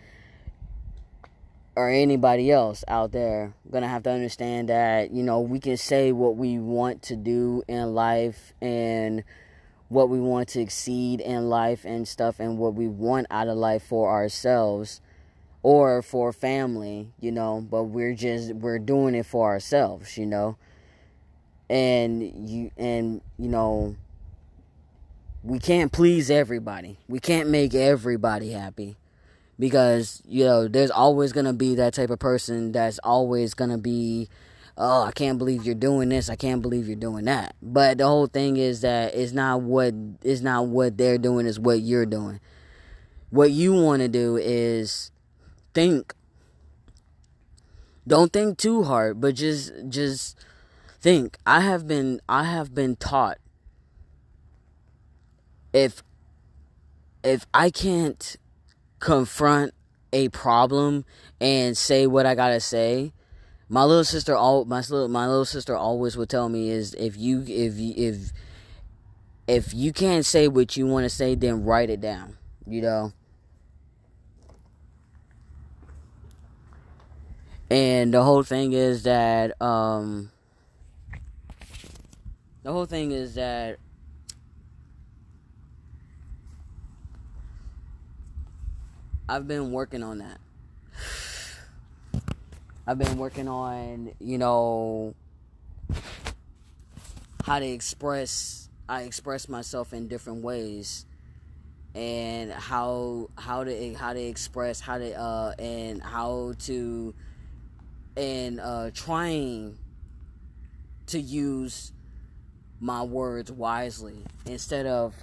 or 1.75 1.89
anybody 1.89 2.51
else 2.51 2.83
out 2.87 3.11
there 3.11 3.53
gonna 3.69 3.87
have 3.87 4.03
to 4.03 4.09
understand 4.09 4.69
that 4.69 5.11
you 5.11 5.23
know 5.23 5.41
we 5.41 5.59
can 5.59 5.77
say 5.77 6.11
what 6.11 6.35
we 6.35 6.57
want 6.57 7.03
to 7.03 7.15
do 7.15 7.63
in 7.67 7.93
life 7.93 8.53
and 8.61 9.23
what 9.89 10.09
we 10.09 10.19
want 10.19 10.49
to 10.49 10.61
exceed 10.61 11.21
in 11.21 11.49
life 11.49 11.85
and 11.85 12.07
stuff 12.07 12.39
and 12.39 12.57
what 12.57 12.73
we 12.73 12.87
want 12.87 13.27
out 13.29 13.47
of 13.47 13.57
life 13.57 13.83
for 13.83 14.09
ourselves 14.09 15.01
or 15.65 16.03
for 16.03 16.31
family, 16.31 17.07
you 17.19 17.31
know, 17.31 17.59
but 17.71 17.85
we're 17.85 18.13
just 18.13 18.53
we're 18.53 18.77
doing 18.77 19.15
it 19.15 19.25
for 19.25 19.47
ourselves, 19.49 20.15
you 20.15 20.27
know. 20.27 20.57
And 21.71 22.47
you 22.47 22.69
and 22.77 23.19
you 23.39 23.49
know 23.49 23.95
we 25.41 25.57
can't 25.57 25.91
please 25.91 26.29
everybody. 26.29 26.99
We 27.07 27.19
can't 27.19 27.49
make 27.49 27.73
everybody 27.73 28.51
happy 28.51 28.95
because 29.57 30.21
you 30.27 30.45
know 30.45 30.67
there's 30.67 30.91
always 30.91 31.33
going 31.33 31.47
to 31.47 31.53
be 31.53 31.73
that 31.73 31.95
type 31.95 32.11
of 32.11 32.19
person 32.19 32.71
that's 32.71 32.99
always 32.99 33.55
going 33.55 33.71
to 33.71 33.79
be 33.79 34.29
oh, 34.77 35.01
I 35.01 35.13
can't 35.13 35.39
believe 35.39 35.65
you're 35.65 35.73
doing 35.73 36.09
this. 36.09 36.29
I 36.29 36.35
can't 36.35 36.61
believe 36.61 36.85
you're 36.85 36.95
doing 36.95 37.25
that. 37.25 37.55
But 37.63 37.97
the 37.97 38.05
whole 38.05 38.27
thing 38.27 38.57
is 38.57 38.81
that 38.81 39.15
it's 39.15 39.31
not 39.31 39.61
what 39.61 39.95
it's 40.21 40.41
not 40.41 40.67
what 40.67 40.99
they're 40.99 41.17
doing 41.17 41.47
is 41.47 41.59
what 41.59 41.79
you're 41.79 42.05
doing. 42.05 42.39
What 43.31 43.49
you 43.49 43.73
want 43.73 44.03
to 44.03 44.07
do 44.07 44.37
is 44.37 45.09
think. 45.75 46.15
Don't 48.07 48.33
think 48.33 48.57
too 48.57 48.83
hard, 48.83 49.21
but 49.21 49.35
just 49.35 49.71
just 49.89 50.37
think. 51.01 51.37
I 51.45 51.61
have 51.61 51.87
been 51.87 52.21
I 52.27 52.45
have 52.45 52.73
been 52.73 52.95
taught 52.95 53.37
if 55.73 56.03
if 57.23 57.45
I 57.53 57.69
can't 57.69 58.37
confront 58.99 59.73
a 60.13 60.29
problem 60.29 61.05
and 61.41 61.77
say 61.77 62.07
what 62.07 62.25
I 62.25 62.33
got 62.33 62.49
to 62.49 62.59
say, 62.59 63.11
my 63.67 63.83
little 63.83 64.03
sister 64.03 64.35
all 64.35 64.65
my 64.65 64.79
little 64.79 65.07
my 65.07 65.27
little 65.27 65.45
sister 65.45 65.75
always 65.75 66.15
would 66.15 66.29
tell 66.29 66.49
me 66.49 66.69
is 66.69 66.93
if 66.93 67.17
you 67.17 67.41
if 67.47 67.77
you 67.77 67.93
if 67.97 68.31
if 69.47 69.73
you 69.73 69.91
can't 69.91 70.25
say 70.25 70.47
what 70.47 70.77
you 70.77 70.85
want 70.85 71.03
to 71.03 71.09
say 71.09 71.35
then 71.35 71.63
write 71.63 71.89
it 71.89 72.01
down 72.01 72.37
you 72.67 72.81
know 72.81 73.11
and 77.69 78.13
the 78.13 78.23
whole 78.23 78.43
thing 78.43 78.73
is 78.73 79.03
that 79.03 79.59
um 79.61 80.31
the 82.63 82.71
whole 82.71 82.85
thing 82.85 83.11
is 83.11 83.35
that 83.35 83.77
I've 89.27 89.47
been 89.47 89.71
working 89.71 90.03
on 90.03 90.19
that. 90.19 90.39
I've 92.85 92.99
been 92.99 93.17
working 93.17 93.47
on, 93.47 94.11
you 94.19 94.37
know, 94.37 95.15
how 97.43 97.57
to 97.59 97.65
express 97.65 98.69
I 98.87 99.01
express 99.03 99.49
myself 99.49 99.93
in 99.93 100.07
different 100.07 100.43
ways. 100.43 101.07
And 101.95 102.51
how 102.51 103.29
how 103.35 103.63
to 103.63 103.93
how 103.95 104.13
to 104.13 104.21
express 104.21 104.79
how 104.79 104.97
to 104.99 105.19
uh 105.19 105.53
and 105.57 106.03
how 106.03 106.53
to 106.65 107.15
and 108.17 108.59
uh 108.59 108.89
trying 108.93 109.77
to 111.07 111.19
use 111.19 111.91
my 112.79 113.01
words 113.01 113.51
wisely 113.51 114.23
instead 114.45 114.85
of 114.85 115.13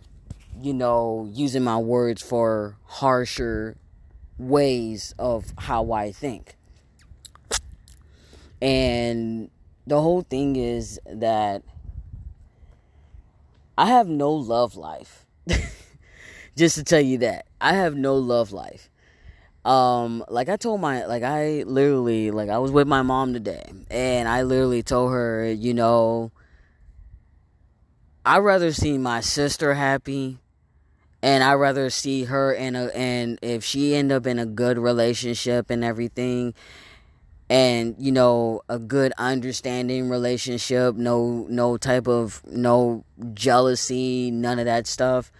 you 0.60 0.74
know 0.74 1.28
using 1.32 1.62
my 1.62 1.78
words 1.78 2.22
for 2.22 2.76
harsher 2.84 3.76
ways 4.38 5.14
of 5.18 5.46
how 5.58 5.92
I 5.92 6.12
think 6.12 6.56
and 8.60 9.50
the 9.88 10.00
whole 10.00 10.22
thing 10.22 10.54
is 10.56 11.00
that 11.04 11.64
I 13.76 13.86
have 13.86 14.06
no 14.06 14.30
love 14.32 14.76
life. 14.76 15.26
Just 16.56 16.76
to 16.76 16.84
tell 16.84 17.00
you 17.00 17.18
that. 17.18 17.46
I 17.60 17.74
have 17.74 17.96
no 17.96 18.14
love 18.14 18.52
life. 18.52 18.88
Um 19.64 20.24
like 20.28 20.48
I 20.48 20.56
told 20.56 20.80
my 20.80 21.06
like 21.06 21.22
I 21.22 21.62
literally 21.64 22.30
like 22.30 22.48
I 22.48 22.58
was 22.58 22.72
with 22.72 22.88
my 22.88 23.02
mom 23.02 23.32
today 23.32 23.64
and 23.90 24.28
I 24.28 24.42
literally 24.42 24.82
told 24.82 25.12
her, 25.12 25.50
you 25.50 25.72
know, 25.72 26.32
I'd 28.26 28.38
rather 28.38 28.72
see 28.72 28.98
my 28.98 29.20
sister 29.20 29.74
happy 29.74 30.38
and 31.22 31.44
I'd 31.44 31.54
rather 31.54 31.90
see 31.90 32.24
her 32.24 32.52
in 32.52 32.74
a 32.74 32.86
and 32.86 33.38
if 33.40 33.64
she 33.64 33.94
end 33.94 34.10
up 34.10 34.26
in 34.26 34.38
a 34.38 34.46
good 34.46 34.78
relationship 34.78 35.70
and 35.70 35.84
everything 35.84 36.54
and 37.48 37.94
you 37.98 38.10
know 38.10 38.62
a 38.68 38.78
good 38.78 39.12
understanding 39.18 40.08
relationship 40.08 40.96
no 40.96 41.46
no 41.48 41.76
type 41.76 42.08
of 42.08 42.42
no 42.46 43.04
jealousy 43.34 44.30
none 44.30 44.58
of 44.58 44.64
that 44.64 44.86
stuff 44.86 45.30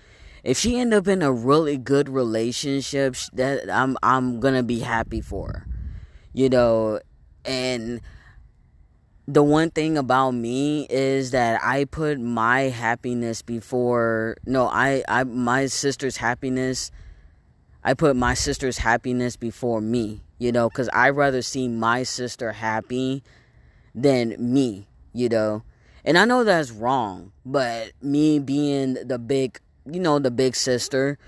if 0.42 0.58
she 0.58 0.78
end 0.78 0.92
up 0.92 1.06
in 1.06 1.22
a 1.22 1.32
really 1.32 1.76
good 1.76 2.08
relationship 2.08 3.16
that 3.32 3.70
i'm 3.70 3.96
i'm 4.02 4.40
gonna 4.40 4.62
be 4.62 4.80
happy 4.80 5.20
for 5.20 5.46
her 5.48 5.66
you 6.32 6.48
know 6.48 7.00
and 7.44 8.00
the 9.28 9.42
one 9.42 9.70
thing 9.70 9.96
about 9.96 10.32
me 10.32 10.86
is 10.90 11.30
that 11.30 11.60
i 11.62 11.84
put 11.84 12.20
my 12.20 12.62
happiness 12.62 13.42
before 13.42 14.36
no 14.46 14.66
i 14.68 15.02
i 15.08 15.24
my 15.24 15.66
sister's 15.66 16.16
happiness 16.16 16.90
i 17.84 17.94
put 17.94 18.16
my 18.16 18.34
sister's 18.34 18.78
happiness 18.78 19.36
before 19.36 19.80
me 19.80 20.22
you 20.42 20.50
know, 20.50 20.68
because 20.68 20.90
I'd 20.92 21.10
rather 21.10 21.40
see 21.40 21.68
my 21.68 22.02
sister 22.02 22.50
happy 22.50 23.22
than 23.94 24.34
me, 24.40 24.88
you 25.12 25.28
know. 25.28 25.62
And 26.04 26.18
I 26.18 26.24
know 26.24 26.42
that's 26.42 26.72
wrong, 26.72 27.30
but 27.46 27.92
me 28.02 28.40
being 28.40 28.94
the 28.94 29.20
big, 29.20 29.60
you 29.90 30.00
know, 30.00 30.18
the 30.18 30.30
big 30.30 30.54
sister, 30.56 31.18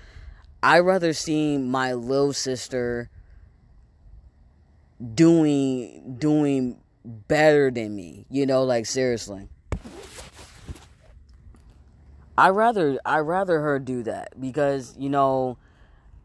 I'd 0.63 0.79
rather 0.79 1.13
see 1.13 1.57
my 1.57 1.93
little 1.93 2.33
sister 2.33 3.09
doing 5.13 6.15
doing 6.17 6.77
better 7.05 7.69
than 7.69 7.95
me, 7.95 8.25
you 8.29 8.45
know, 8.45 8.63
like 8.63 8.85
seriously. 8.85 9.49
I 12.37 12.49
rather 12.49 12.99
I 13.05 13.19
rather 13.19 13.61
her 13.61 13.79
do 13.79 14.03
that 14.03 14.39
because, 14.39 14.95
you 14.97 15.09
know, 15.09 15.57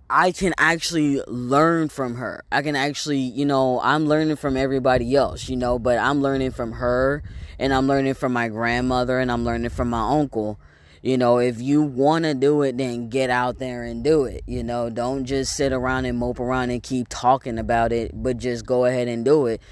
I 0.08 0.32
can 0.32 0.52
actually 0.58 1.22
learn 1.28 1.88
from 1.88 2.16
her. 2.16 2.42
I 2.50 2.62
can 2.62 2.74
actually, 2.74 3.18
you 3.18 3.44
know, 3.44 3.80
I'm 3.80 4.06
learning 4.06 4.36
from 4.36 4.56
everybody 4.56 5.14
else, 5.14 5.48
you 5.48 5.56
know, 5.56 5.78
but 5.78 5.98
I'm 5.98 6.20
learning 6.20 6.50
from 6.50 6.72
her 6.72 7.22
and 7.60 7.72
I'm 7.72 7.86
learning 7.86 8.14
from 8.14 8.32
my 8.32 8.48
grandmother 8.48 9.20
and 9.20 9.30
I'm 9.30 9.44
learning 9.44 9.70
from 9.70 9.90
my 9.90 10.18
uncle. 10.18 10.58
You 11.02 11.16
know, 11.16 11.38
if 11.38 11.60
you 11.60 11.82
want 11.82 12.24
to 12.24 12.34
do 12.34 12.62
it, 12.62 12.76
then 12.76 13.08
get 13.08 13.30
out 13.30 13.58
there 13.58 13.84
and 13.84 14.04
do 14.04 14.24
it. 14.24 14.42
You 14.46 14.62
know, 14.62 14.90
don't 14.90 15.24
just 15.24 15.54
sit 15.54 15.72
around 15.72 16.04
and 16.04 16.18
mope 16.18 16.40
around 16.40 16.70
and 16.70 16.82
keep 16.82 17.08
talking 17.08 17.58
about 17.58 17.92
it, 17.92 18.10
but 18.14 18.36
just 18.36 18.66
go 18.66 18.84
ahead 18.84 19.08
and 19.08 19.24
do 19.24 19.46
it. 19.46 19.62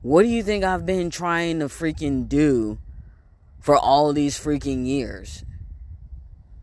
What 0.00 0.22
do 0.22 0.28
you 0.28 0.42
think 0.42 0.64
I've 0.64 0.86
been 0.86 1.10
trying 1.10 1.58
to 1.60 1.66
freaking 1.66 2.28
do 2.28 2.78
for 3.60 3.76
all 3.76 4.12
these 4.12 4.38
freaking 4.38 4.86
years? 4.86 5.44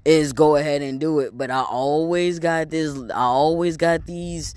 is 0.05 0.33
go 0.33 0.55
ahead 0.55 0.81
and 0.81 0.99
do 0.99 1.19
it. 1.19 1.38
But 1.38 1.51
I 1.51 1.61
always 1.61 2.39
got 2.39 2.69
this, 2.69 2.97
I 3.11 3.21
always 3.21 3.77
got 3.77 4.05
these, 4.05 4.55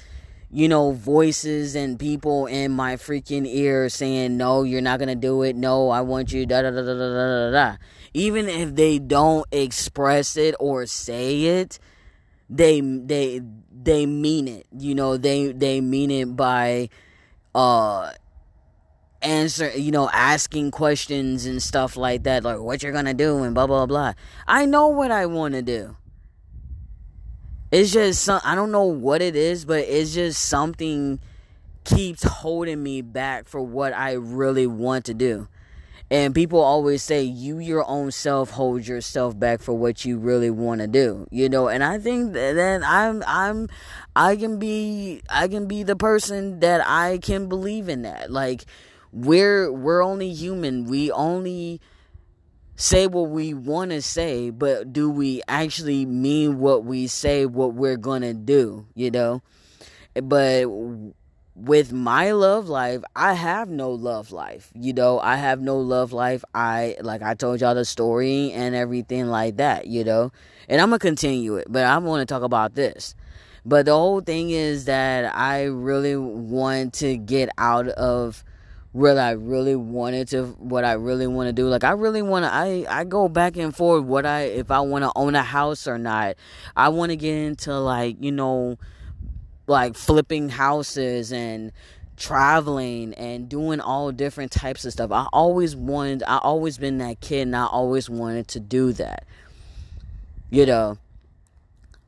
you 0.51 0.69
know, 0.69 0.93
voices 0.93 1.75
and 1.75 1.99
people 1.99 2.47
in 2.47 2.73
my 2.73 2.97
freaking 2.97 3.47
ear 3.47 3.89
saying, 3.89 4.37
no, 4.37 4.63
you're 4.63 4.81
not 4.81 4.99
going 4.99 5.09
to 5.09 5.15
do 5.15 5.43
it. 5.43 5.57
No, 5.57 5.91
I 5.91 6.01
want 6.01 6.33
you, 6.33 6.47
da 6.47 6.63
da 6.63 6.71
da 6.71 6.83
da 6.83 6.95
da 6.95 6.97
da 6.97 7.51
da. 7.51 7.77
Even 8.15 8.49
if 8.49 8.75
they 8.75 8.99
don't 8.99 9.47
express 9.51 10.37
it 10.37 10.55
or 10.61 10.87
say 10.87 11.45
it, 11.45 11.79
they, 12.51 12.81
they, 12.81 13.41
they 13.83 14.07
mean 14.07 14.49
it. 14.49 14.67
You 14.77 14.95
know, 14.95 15.17
they, 15.17 15.53
they 15.53 15.81
mean 15.81 16.11
it 16.11 16.37
by, 16.37 16.91
uh, 17.55 18.13
answer, 19.23 19.71
you 19.71 19.91
know, 19.91 20.11
asking 20.13 20.71
questions 20.71 21.47
and 21.47 21.63
stuff 21.63 21.97
like 21.97 22.25
that, 22.25 22.45
like 22.45 22.59
what 22.59 22.83
you're 22.83 22.93
gonna 22.93 23.15
do 23.15 23.43
and 23.43 23.55
blah 23.55 23.67
blah 23.67 23.87
blah. 23.87 24.13
I 24.47 24.67
know 24.67 24.89
what 24.89 25.11
I 25.11 25.27
want 25.27 25.55
to 25.55 25.63
do. 25.63 25.97
It's 27.71 27.93
just 27.93 28.23
some, 28.23 28.41
I 28.45 28.55
don't 28.55 28.71
know 28.71 28.85
what 28.85 29.23
it 29.23 29.35
is, 29.35 29.65
but 29.65 29.81
it's 29.81 30.13
just 30.13 30.43
something 30.43 31.21
keeps 31.85 32.23
holding 32.23 32.83
me 32.83 33.01
back 33.01 33.49
for 33.49 33.63
what 33.63 33.95
I 33.95 34.13
really 34.13 34.67
want 34.67 35.07
to 35.07 35.15
do. 35.15 35.49
And 36.13 36.35
people 36.35 36.61
always 36.61 37.03
say 37.03 37.23
you 37.23 37.59
your 37.59 37.89
own 37.89 38.11
self 38.11 38.51
hold 38.51 38.87
yourself 38.87 39.39
back 39.39 39.63
for 39.63 39.73
what 39.73 40.05
you 40.05 40.19
really 40.19 40.51
want 40.51 40.83
to 40.83 40.87
do. 40.87 41.27
You 41.31 41.49
know, 41.49 41.69
and 41.69 41.83
I 41.83 41.99
think 41.99 42.35
that 42.35 42.83
I'm 42.85 43.25
I'm 43.27 43.71
I 44.15 44.37
can 44.37 44.59
be 44.59 45.23
I 45.31 45.49
can 45.49 45.67
be 45.67 45.85
the 45.85 45.97
person 45.97 46.61
that 46.61 46.87
I 46.87 47.17
can 47.17 47.49
believe 47.49 47.89
in 47.89 48.03
that. 48.03 48.31
Like 48.31 48.67
we're 49.11 49.73
we're 49.73 50.05
only 50.05 50.35
human. 50.35 50.85
We 50.85 51.11
only 51.11 51.81
say 52.77 53.07
what 53.07 53.31
we 53.31 53.55
want 53.55 53.93
to 53.93 54.03
say, 54.03 54.51
but 54.51 54.93
do 54.93 55.09
we 55.09 55.41
actually 55.49 56.05
mean 56.05 56.59
what 56.59 56.85
we 56.85 57.07
say 57.07 57.47
what 57.47 57.73
we're 57.73 57.97
going 57.97 58.21
to 58.21 58.35
do, 58.35 58.85
you 58.95 59.11
know? 59.11 59.41
But 60.15 60.67
with 61.55 61.93
my 61.93 62.33
love 62.33 62.69
life, 62.69 63.03
I 63.15 63.35
have 63.35 63.69
no 63.69 63.91
love 63.91 64.33
life. 64.33 64.71
You 64.75 64.93
know, 64.93 65.21
I 65.21 65.37
have 65.37 65.61
no 65.61 65.79
love 65.79 66.13
life. 66.13 66.45
I 66.55 66.97
like 67.01 67.23
I 67.23 67.35
told 67.35 67.61
y'all 67.61 67.75
the 67.75 67.85
story 67.85 68.53
and 68.53 68.75
everything 68.75 69.27
like 69.27 69.57
that, 69.57 69.87
you 69.87 70.05
know. 70.05 70.33
And 70.69 70.81
I'm 70.81 70.89
going 70.89 71.01
to 71.01 71.07
continue 71.07 71.57
it, 71.57 71.67
but 71.69 71.85
I 71.85 71.99
want 71.99 72.27
to 72.27 72.33
talk 72.33 72.43
about 72.43 72.75
this. 72.75 73.15
But 73.65 73.87
the 73.87 73.93
whole 73.93 74.21
thing 74.21 74.51
is 74.51 74.87
that 74.87 75.37
I 75.37 75.65
really 75.65 76.17
want 76.17 76.95
to 76.95 77.17
get 77.17 77.51
out 77.59 77.89
of 77.89 78.45
what 78.93 79.17
I 79.17 79.31
really 79.31 79.77
wanted 79.77 80.29
to 80.29 80.47
what 80.59 80.85
I 80.85 80.93
really 80.93 81.27
want 81.27 81.49
to 81.49 81.53
do. 81.53 81.69
Like 81.69 81.85
I 81.85 81.93
really 81.93 82.23
want 82.23 82.45
to 82.45 82.53
I 82.53 82.85
I 82.89 83.05
go 83.05 83.29
back 83.29 83.57
and 83.57 83.75
forth 83.75 84.05
what 84.05 84.27
I 84.27 84.43
if 84.43 84.71
I 84.71 84.81
want 84.81 85.05
to 85.05 85.13
own 85.17 85.35
a 85.35 85.43
house 85.43 85.87
or 85.87 85.99
not. 85.99 86.37
I 86.77 86.89
want 86.89 87.11
to 87.11 87.17
get 87.17 87.35
into 87.35 87.79
like, 87.79 88.17
you 88.21 88.33
know, 88.33 88.79
like 89.67 89.95
flipping 89.95 90.49
houses 90.49 91.33
and 91.33 91.73
traveling 92.17 93.15
and 93.15 93.49
doing 93.49 93.81
all 93.81 94.13
different 94.13 94.53
types 94.53 94.85
of 94.85 94.93
stuff. 94.93 95.11
I 95.13 95.27
always 95.33 95.75
wanted 95.75 96.23
I 96.23 96.39
always 96.39 96.79
been 96.79 96.99
that 96.99 97.21
kid 97.21 97.43
and 97.43 97.57
I 97.57 97.67
always 97.67 98.09
wanted 98.09 98.49
to 98.49 98.61
do 98.61 98.93
that. 98.95 99.25
You 100.51 100.67
know, 100.67 100.99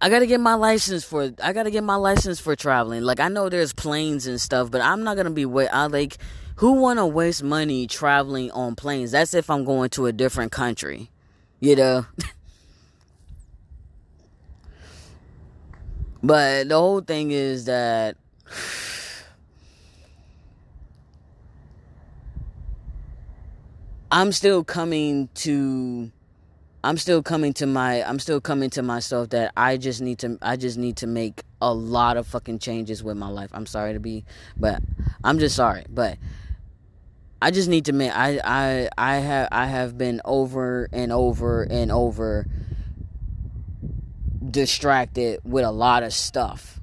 I 0.00 0.10
gotta 0.10 0.26
get 0.26 0.40
my 0.40 0.54
license 0.54 1.04
for 1.04 1.32
I 1.42 1.52
gotta 1.52 1.70
get 1.70 1.84
my 1.84 1.96
license 1.96 2.40
for 2.40 2.54
traveling. 2.54 3.02
Like 3.02 3.20
I 3.20 3.28
know 3.28 3.48
there's 3.48 3.72
planes 3.72 4.26
and 4.26 4.40
stuff, 4.40 4.70
but 4.70 4.80
I'm 4.80 5.02
not 5.02 5.16
gonna 5.16 5.30
be 5.30 5.46
wait 5.46 5.68
I 5.68 5.86
like 5.86 6.18
who 6.56 6.72
want 6.72 6.98
to 6.98 7.06
waste 7.06 7.42
money 7.42 7.86
traveling 7.86 8.50
on 8.52 8.76
planes? 8.76 9.10
That's 9.10 9.34
if 9.34 9.50
I'm 9.50 9.64
going 9.64 9.90
to 9.90 10.06
a 10.06 10.12
different 10.12 10.52
country, 10.52 11.10
you 11.60 11.74
know. 11.76 12.06
but 16.24 16.70
the 16.70 16.74
whole 16.74 17.02
thing 17.02 17.30
is 17.32 17.66
that 17.66 18.16
I'm 24.10 24.32
still 24.32 24.64
coming 24.64 25.28
to 25.34 26.10
I'm 26.82 26.96
still 26.96 27.22
coming 27.22 27.52
to 27.54 27.66
my 27.66 28.02
I'm 28.02 28.18
still 28.18 28.40
coming 28.40 28.70
to 28.70 28.82
myself 28.82 29.30
that 29.30 29.52
I 29.54 29.76
just 29.76 30.00
need 30.00 30.18
to 30.20 30.38
I 30.40 30.56
just 30.56 30.78
need 30.78 30.96
to 30.98 31.06
make 31.06 31.42
a 31.60 31.74
lot 31.74 32.16
of 32.16 32.26
fucking 32.26 32.58
changes 32.58 33.04
with 33.04 33.18
my 33.18 33.28
life. 33.28 33.50
I'm 33.52 33.66
sorry 33.66 33.92
to 33.92 34.00
be 34.00 34.24
but 34.56 34.80
I'm 35.22 35.38
just 35.38 35.54
sorry. 35.54 35.84
But 35.90 36.16
I 37.42 37.50
just 37.50 37.68
need 37.68 37.84
to 37.86 37.92
make 37.92 38.12
I 38.14 38.40
I 38.42 38.88
I 38.96 39.16
have 39.16 39.48
I 39.52 39.66
have 39.66 39.98
been 39.98 40.22
over 40.24 40.88
and 40.90 41.12
over 41.12 41.64
and 41.64 41.92
over 41.92 42.46
distracted 44.54 45.40
with 45.44 45.64
a 45.64 45.70
lot 45.72 46.04
of 46.04 46.14
stuff. 46.14 46.80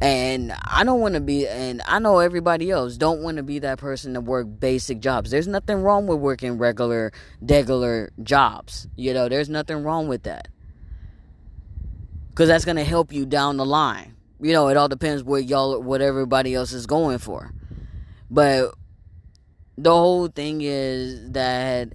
And 0.00 0.52
I 0.64 0.84
don't 0.84 1.00
want 1.00 1.14
to 1.14 1.20
be, 1.20 1.48
and 1.48 1.80
I 1.86 1.98
know 1.98 2.18
everybody 2.18 2.70
else 2.70 2.96
don't 2.96 3.22
want 3.22 3.36
to 3.36 3.42
be 3.42 3.60
that 3.60 3.78
person 3.78 4.14
to 4.14 4.20
work 4.20 4.46
basic 4.60 5.00
jobs. 5.00 5.30
There's 5.30 5.48
nothing 5.48 5.82
wrong 5.82 6.06
with 6.06 6.18
working 6.18 6.58
regular, 6.58 7.12
regular 7.40 8.12
jobs. 8.22 8.86
You 8.96 9.14
know, 9.14 9.28
there's 9.28 9.48
nothing 9.48 9.82
wrong 9.82 10.06
with 10.06 10.24
that. 10.24 10.48
Because 12.30 12.48
that's 12.48 12.64
going 12.64 12.76
to 12.76 12.84
help 12.84 13.12
you 13.12 13.24
down 13.24 13.56
the 13.56 13.66
line. 13.66 14.14
You 14.40 14.52
know, 14.52 14.68
it 14.68 14.76
all 14.76 14.88
depends 14.88 15.24
what 15.24 15.44
y'all, 15.44 15.80
what 15.80 16.00
everybody 16.00 16.54
else 16.54 16.72
is 16.72 16.86
going 16.86 17.18
for. 17.18 17.52
But 18.30 18.74
the 19.76 19.90
whole 19.90 20.28
thing 20.28 20.60
is 20.60 21.32
that 21.32 21.92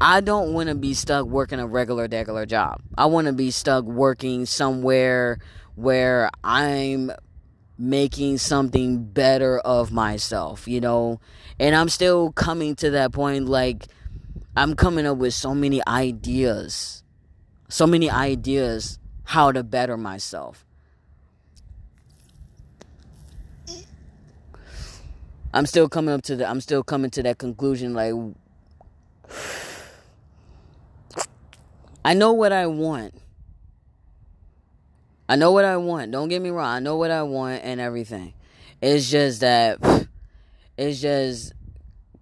I 0.00 0.22
don't 0.22 0.54
want 0.54 0.70
to 0.70 0.74
be 0.74 0.94
stuck 0.94 1.26
working 1.26 1.60
a 1.60 1.66
regular, 1.66 2.08
regular 2.08 2.46
job. 2.46 2.80
I 2.96 3.04
want 3.06 3.26
to 3.26 3.34
be 3.34 3.50
stuck 3.50 3.84
working 3.84 4.46
somewhere 4.46 5.38
where 5.74 6.30
I'm 6.42 7.12
making 7.78 8.38
something 8.38 9.04
better 9.04 9.58
of 9.58 9.92
myself, 9.92 10.66
you 10.66 10.80
know? 10.80 11.20
And 11.58 11.74
I'm 11.74 11.90
still 11.90 12.32
coming 12.32 12.76
to 12.76 12.90
that 12.90 13.12
point 13.12 13.46
like 13.46 13.86
I'm 14.56 14.74
coming 14.74 15.06
up 15.06 15.18
with 15.18 15.34
so 15.34 15.54
many 15.54 15.86
ideas. 15.86 17.02
So 17.68 17.86
many 17.86 18.10
ideas 18.10 18.98
how 19.24 19.52
to 19.52 19.62
better 19.62 19.98
myself. 19.98 20.64
I'm 25.52 25.66
still 25.66 25.88
coming 25.88 26.14
up 26.14 26.22
to 26.22 26.36
the 26.36 26.48
I'm 26.48 26.60
still 26.60 26.82
coming 26.82 27.10
to 27.10 27.22
that 27.24 27.38
conclusion 27.38 27.92
like 27.92 28.14
I 32.04 32.14
know 32.14 32.32
what 32.32 32.52
I 32.52 32.66
want. 32.66 33.14
I 35.28 35.36
know 35.36 35.52
what 35.52 35.64
I 35.64 35.76
want. 35.76 36.10
Don't 36.10 36.28
get 36.28 36.42
me 36.42 36.50
wrong. 36.50 36.66
I 36.66 36.80
know 36.80 36.96
what 36.96 37.10
I 37.10 37.22
want 37.22 37.62
and 37.62 37.80
everything. 37.80 38.34
It's 38.80 39.10
just 39.10 39.42
that 39.42 39.78
it's 40.76 41.00
just 41.00 41.52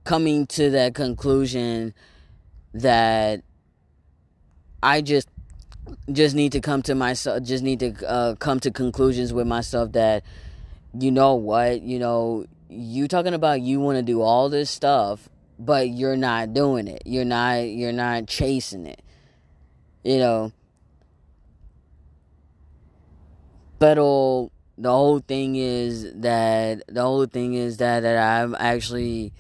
coming 0.05 0.47
to 0.47 0.71
that 0.71 0.95
conclusion 0.95 1.95
that 2.75 3.43
I 4.83 5.01
just 5.01 5.29
just 6.13 6.35
need 6.35 6.53
to 6.53 6.61
come 6.61 6.83
to 6.83 6.95
myself 6.95 7.43
just 7.43 7.65
need 7.65 7.81
to 7.81 8.09
uh, 8.09 8.35
come 8.35 8.61
to 8.61 8.71
conclusions 8.71 9.33
with 9.33 9.47
myself 9.47 9.93
that 9.93 10.23
you 10.99 11.11
know 11.11 11.35
what 11.35 11.81
you 11.81 11.99
know 11.99 12.45
you 12.69 13.09
talking 13.09 13.33
about 13.33 13.63
you 13.63 13.81
want 13.81 13.97
to 13.97 14.03
do 14.03 14.21
all 14.21 14.51
this 14.51 14.69
stuff 14.69 15.29
but 15.59 15.89
you're 15.89 16.17
not 16.17 16.53
doing 16.53 16.89
it 16.89 17.03
you're 17.07 17.25
not 17.25 17.57
you're 17.61 17.93
not 17.93 18.27
chasing 18.27 18.87
it 18.87 19.01
you 20.05 20.19
know 20.19 20.53
But 23.79 23.95
the 23.95 24.91
whole 24.91 25.21
thing 25.21 25.57
is 25.57 26.13
that 26.15 26.83
the 26.89 27.03
whole 27.03 27.27
thing 27.27 27.55
is 27.55 27.77
that 27.79 28.01
that 28.01 28.17
I'm 28.19 28.57
actually 28.59 29.33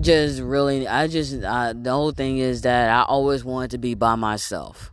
just 0.00 0.40
really 0.40 0.86
I 0.86 1.06
just 1.06 1.42
uh, 1.42 1.72
the 1.74 1.90
whole 1.90 2.12
thing 2.12 2.38
is 2.38 2.62
that 2.62 2.90
I 2.90 3.02
always 3.02 3.42
wanted 3.44 3.70
to 3.72 3.78
be 3.78 3.94
by 3.94 4.14
myself. 4.14 4.92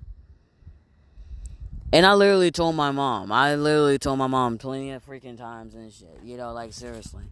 And 1.94 2.06
I 2.06 2.14
literally 2.14 2.52
told 2.52 2.76
my 2.76 2.92
mom. 2.92 3.32
I 3.32 3.56
literally 3.56 3.98
told 3.98 4.20
my 4.20 4.28
mom 4.28 4.58
plenty 4.58 4.92
of 4.92 5.06
freaking 5.06 5.38
times 5.38 5.76
and 5.76 5.92
shit. 5.92 6.20
You 6.24 6.38
know, 6.38 6.52
like 6.54 6.74
seriously. 6.74 7.24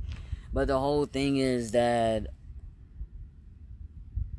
But 0.54 0.68
the 0.68 0.80
whole 0.80 1.06
thing 1.06 1.38
is 1.38 1.72
that 1.72 2.28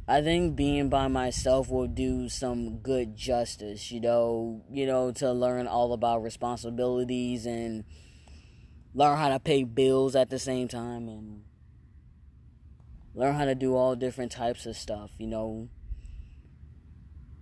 I 0.06 0.20
think 0.20 0.54
being 0.54 0.90
by 0.90 1.08
myself 1.08 1.70
will 1.70 1.86
do 1.86 2.28
some 2.28 2.78
good 2.78 3.16
justice, 3.16 3.90
you 3.90 4.02
know, 4.02 4.62
you 4.70 4.86
know, 4.86 5.12
to 5.12 5.32
learn 5.32 5.66
all 5.66 5.94
about 5.94 6.22
responsibilities 6.22 7.46
and 7.46 7.84
learn 8.92 9.16
how 9.16 9.30
to 9.30 9.40
pay 9.40 9.64
bills 9.64 10.14
at 10.14 10.28
the 10.28 10.38
same 10.38 10.68
time 10.68 11.08
and 11.08 11.44
learn 13.14 13.34
how 13.34 13.46
to 13.46 13.54
do 13.54 13.74
all 13.74 13.96
different 13.96 14.30
types 14.30 14.66
of 14.66 14.76
stuff, 14.76 15.12
you 15.16 15.26
know. 15.26 15.70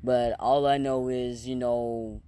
But 0.05 0.37
all 0.38 0.64
I 0.64 0.79
know 0.79 1.09
is, 1.09 1.48
you 1.48 1.57
know, 1.57 2.22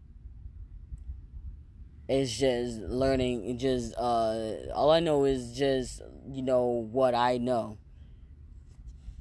it's 2.08 2.36
just 2.36 2.80
learning 2.80 3.56
just 3.58 3.94
uh 3.96 4.56
all 4.74 4.90
I 4.90 4.98
know 4.98 5.26
is 5.26 5.56
just, 5.56 6.02
you 6.28 6.42
know, 6.42 6.88
what 6.90 7.14
I 7.14 7.38
know 7.38 7.78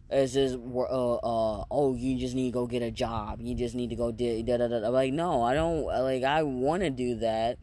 it's 0.10 0.34
just 0.34 0.56
uh, 0.56 0.80
uh 1.16 1.66
oh 1.72 1.96
you 1.96 2.20
just 2.20 2.36
need 2.36 2.50
to 2.50 2.54
go 2.54 2.68
get 2.68 2.82
a 2.82 2.92
job. 2.92 3.40
You 3.42 3.56
just 3.56 3.76
need 3.76 3.90
to 3.90 3.96
go 3.96 4.12
do 4.12 4.44
da 4.44 4.58
da 4.58 4.68
da 4.68 4.90
like 4.90 5.14
no 5.14 5.44
i 5.44 5.54
don't 5.54 5.86
like 5.86 6.24
i 6.24 6.44
want 6.44 6.84
to 6.84 6.90
do 6.90 7.16
that. 7.16 7.58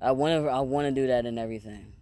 I 0.00 0.12
want 0.12 0.44
to 0.44 0.48
i 0.50 0.60
want 0.60 0.86
to 0.86 0.92
do 0.92 1.08
that 1.08 1.26
and 1.26 1.38
everything 1.38 1.92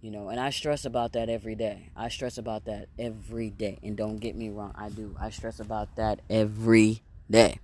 you 0.00 0.10
know 0.10 0.28
and 0.28 0.38
i 0.38 0.50
stress 0.50 0.84
about 0.84 1.12
that 1.14 1.28
every 1.28 1.54
day. 1.54 1.90
I 1.96 2.08
stress 2.08 2.38
about 2.38 2.66
that 2.66 2.88
every 2.98 3.50
day 3.50 3.78
and 3.82 3.96
don't 3.96 4.18
get 4.18 4.36
me 4.36 4.50
wrong 4.50 4.72
i 4.76 4.88
do. 4.88 5.16
I 5.18 5.30
stress 5.30 5.58
about 5.58 5.96
that 5.96 6.20
every 6.30 7.02
day 7.30 7.58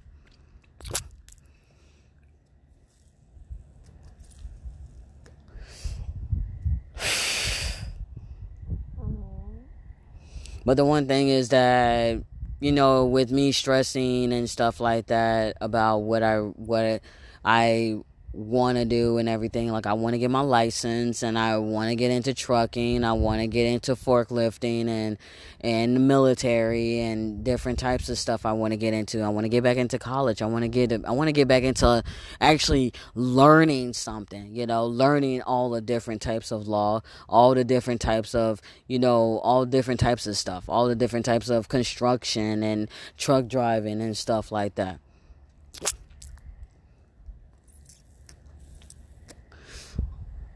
But 10.68 10.76
the 10.76 10.85
one 10.85 11.09
thing 11.09 11.28
is 11.31 11.48
that 11.48 12.22
you 12.61 12.72
know, 12.72 13.07
with 13.07 13.33
me 13.33 13.52
stressing 13.52 14.35
and 14.35 14.50
stuff 14.50 14.81
like 14.81 15.07
that 15.07 15.57
about 15.62 16.00
what 16.00 16.22
I 16.22 16.40
what 16.40 17.00
I 17.42 18.00
want 18.38 18.79
to 18.79 18.85
do 18.85 19.18
and 19.18 19.29
everything. 19.29 19.70
Like 19.70 19.87
I 19.87 19.94
want 19.94 20.14
to 20.14 20.18
get 20.18 20.31
my 20.31 20.40
license 20.40 21.24
and 21.24 21.37
I 21.37 21.59
want 21.59 21.90
to 21.90 21.96
get 21.96 22.12
into 22.12 22.33
trucking. 22.33 23.03
I 23.03 23.12
want 23.12 23.40
to 23.40 23.48
get 23.48 23.66
into 23.66 23.96
forklifting 23.96 24.88
and 24.88 25.18
and 25.61 25.96
the 25.96 26.01
military 26.01 27.01
and 27.01 27.42
different 27.42 27.81
types 27.81 28.09
of 28.09 28.16
stuff 28.16 28.46
I 28.46 28.53
want 28.53 28.72
to 28.72 28.77
get 28.77 28.94
into. 28.94 29.22
I 29.22 29.29
want 29.29 29.44
to 29.44 29.48
get 29.48 29.64
back 29.64 29.77
into 29.77 29.98
college. 29.98 30.40
I 30.40 30.46
want 30.46 30.62
to 30.62 30.68
get 30.68 30.92
I 31.05 31.11
want 31.11 31.29
to 31.29 31.33
get 31.33 31.48
back 31.48 31.64
into 31.64 32.05
actually 32.40 32.92
learning 33.16 33.94
something, 33.94 34.55
you 34.55 34.66
know, 34.66 34.87
learning 34.87 35.42
all 35.42 35.70
the 35.70 35.81
different 35.81 36.22
types 36.22 36.53
of 36.53 36.68
law, 36.68 37.03
all 37.29 37.55
the 37.55 37.64
different 37.64 38.01
types 38.01 38.37
of, 38.37 38.61
you 38.87 39.01
know, 39.01 39.40
all 39.42 39.66
different 39.66 39.98
types 39.98 40.29
of 40.29 40.37
stuff, 40.37 40.68
all 40.68 40.87
the 40.87 40.94
different 40.94 41.27
types 41.27 41.48
of 41.48 41.68
construction 41.68 42.62
and 42.62 42.88
truck 43.16 43.48
driving 43.48 44.01
and 44.01 44.16
stuff 44.16 44.53
like 44.53 44.77
that. 44.77 45.01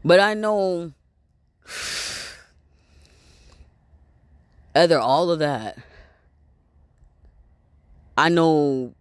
But 0.05 0.19
I 0.19 0.33
know 0.33 0.91
either 4.75 4.99
all 4.99 5.31
of 5.31 5.39
that, 5.39 5.77
I 8.17 8.29
know 8.29 8.93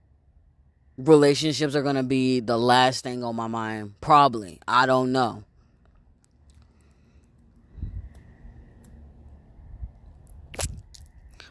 relationships 0.97 1.75
are 1.75 1.83
going 1.83 1.97
to 1.97 2.03
be 2.03 2.41
the 2.41 2.59
last 2.59 3.03
thing 3.03 3.25
on 3.25 3.35
my 3.35 3.49
mind. 3.49 3.95
Probably. 4.01 4.61
I 4.69 4.87
don't 4.87 5.13
know. 5.13 5.45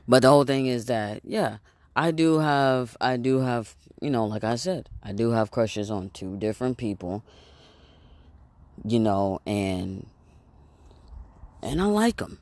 But 0.08 0.24
the 0.24 0.30
whole 0.30 0.44
thing 0.44 0.66
is 0.66 0.86
that, 0.86 1.22
yeah, 1.24 1.58
I 1.96 2.12
do 2.12 2.40
have, 2.40 2.98
I 3.00 3.18
do 3.18 3.40
have, 3.40 3.76
you 4.02 4.10
know, 4.10 4.26
like 4.26 4.44
I 4.44 4.56
said, 4.56 4.90
I 5.04 5.12
do 5.14 5.32
have 5.32 5.52
crushes 5.52 5.92
on 5.92 6.10
two 6.10 6.38
different 6.38 6.78
people 6.78 7.24
you 8.86 9.00
know, 9.00 9.40
and 9.46 10.08
and 11.62 11.82
I 11.82 11.86
like 11.86 12.18
them. 12.18 12.40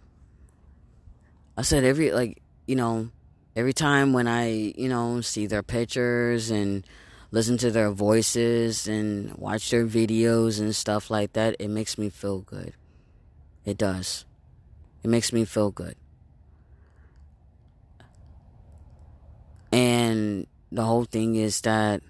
I 1.58 1.62
said 1.62 1.84
every 1.84 2.12
like 2.12 2.42
you 2.68 2.76
know 2.76 3.10
every 3.56 3.74
time 3.74 4.14
when 4.14 4.28
I 4.28 4.74
you 4.78 4.90
know 4.90 5.22
see 5.22 5.46
their 5.46 5.64
pictures 5.64 6.50
and 6.50 6.86
listen 7.32 7.58
to 7.58 7.72
their 7.72 7.92
voices 7.92 8.88
and 8.88 9.34
watch 9.36 9.70
their 9.70 9.86
videos 9.86 10.60
and 10.60 10.76
stuff 10.76 11.12
like 11.12 11.34
that, 11.34 11.56
it 11.60 11.70
makes 11.70 11.98
me 11.98 12.10
feel 12.10 12.40
good. 12.40 12.74
It 13.66 13.78
does. 13.78 14.26
It 15.04 15.10
makes 15.10 15.32
me 15.32 15.46
feel 15.46 15.72
good. 15.72 15.96
And 19.72 20.48
the 20.72 20.84
whole 20.84 21.06
thing 21.06 21.36
is 21.36 21.62
that 21.62 22.02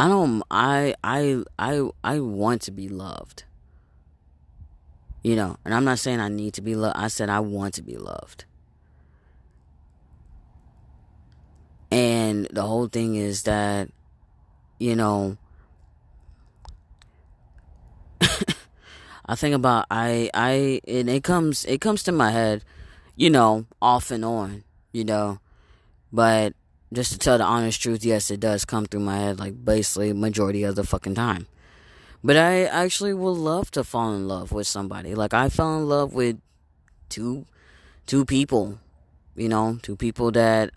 I 0.00 0.08
don't 0.08 0.42
I 0.50 0.94
I 1.04 1.42
I 1.58 1.86
I 2.02 2.20
want 2.20 2.62
to 2.62 2.70
be 2.70 2.88
loved. 2.88 3.44
You 5.22 5.36
know, 5.36 5.58
and 5.62 5.74
I'm 5.74 5.84
not 5.84 5.98
saying 5.98 6.20
I 6.20 6.28
need 6.28 6.54
to 6.54 6.62
be 6.62 6.74
loved. 6.74 6.96
I 6.96 7.08
said 7.08 7.28
I 7.28 7.40
want 7.40 7.74
to 7.74 7.82
be 7.82 7.98
loved. 7.98 8.46
And 11.92 12.48
the 12.50 12.62
whole 12.62 12.86
thing 12.86 13.16
is 13.16 13.42
that, 13.42 13.90
you 14.78 14.96
know, 14.96 15.36
I 19.26 19.34
think 19.34 19.54
about 19.54 19.84
I 19.90 20.30
I 20.32 20.80
and 20.88 21.10
it 21.10 21.24
comes 21.24 21.66
it 21.66 21.82
comes 21.82 22.02
to 22.04 22.12
my 22.12 22.30
head, 22.30 22.64
you 23.16 23.28
know, 23.28 23.66
off 23.82 24.10
and 24.10 24.24
on, 24.24 24.64
you 24.92 25.04
know. 25.04 25.40
But 26.10 26.54
just 26.92 27.12
to 27.12 27.18
tell 27.18 27.38
the 27.38 27.44
honest 27.44 27.80
truth, 27.80 28.04
yes, 28.04 28.30
it 28.30 28.40
does 28.40 28.64
come 28.64 28.86
through 28.86 29.00
my 29.00 29.16
head 29.16 29.38
like 29.38 29.64
basically 29.64 30.12
majority 30.12 30.64
of 30.64 30.74
the 30.74 30.84
fucking 30.84 31.14
time. 31.14 31.46
But 32.22 32.36
I 32.36 32.64
actually 32.64 33.14
would 33.14 33.38
love 33.38 33.70
to 33.72 33.84
fall 33.84 34.12
in 34.14 34.28
love 34.28 34.52
with 34.52 34.66
somebody. 34.66 35.14
Like 35.14 35.32
I 35.32 35.48
fell 35.48 35.78
in 35.78 35.88
love 35.88 36.12
with 36.12 36.38
two 37.08 37.46
two 38.06 38.24
people, 38.24 38.78
you 39.36 39.48
know, 39.48 39.78
two 39.82 39.96
people 39.96 40.30
that 40.32 40.70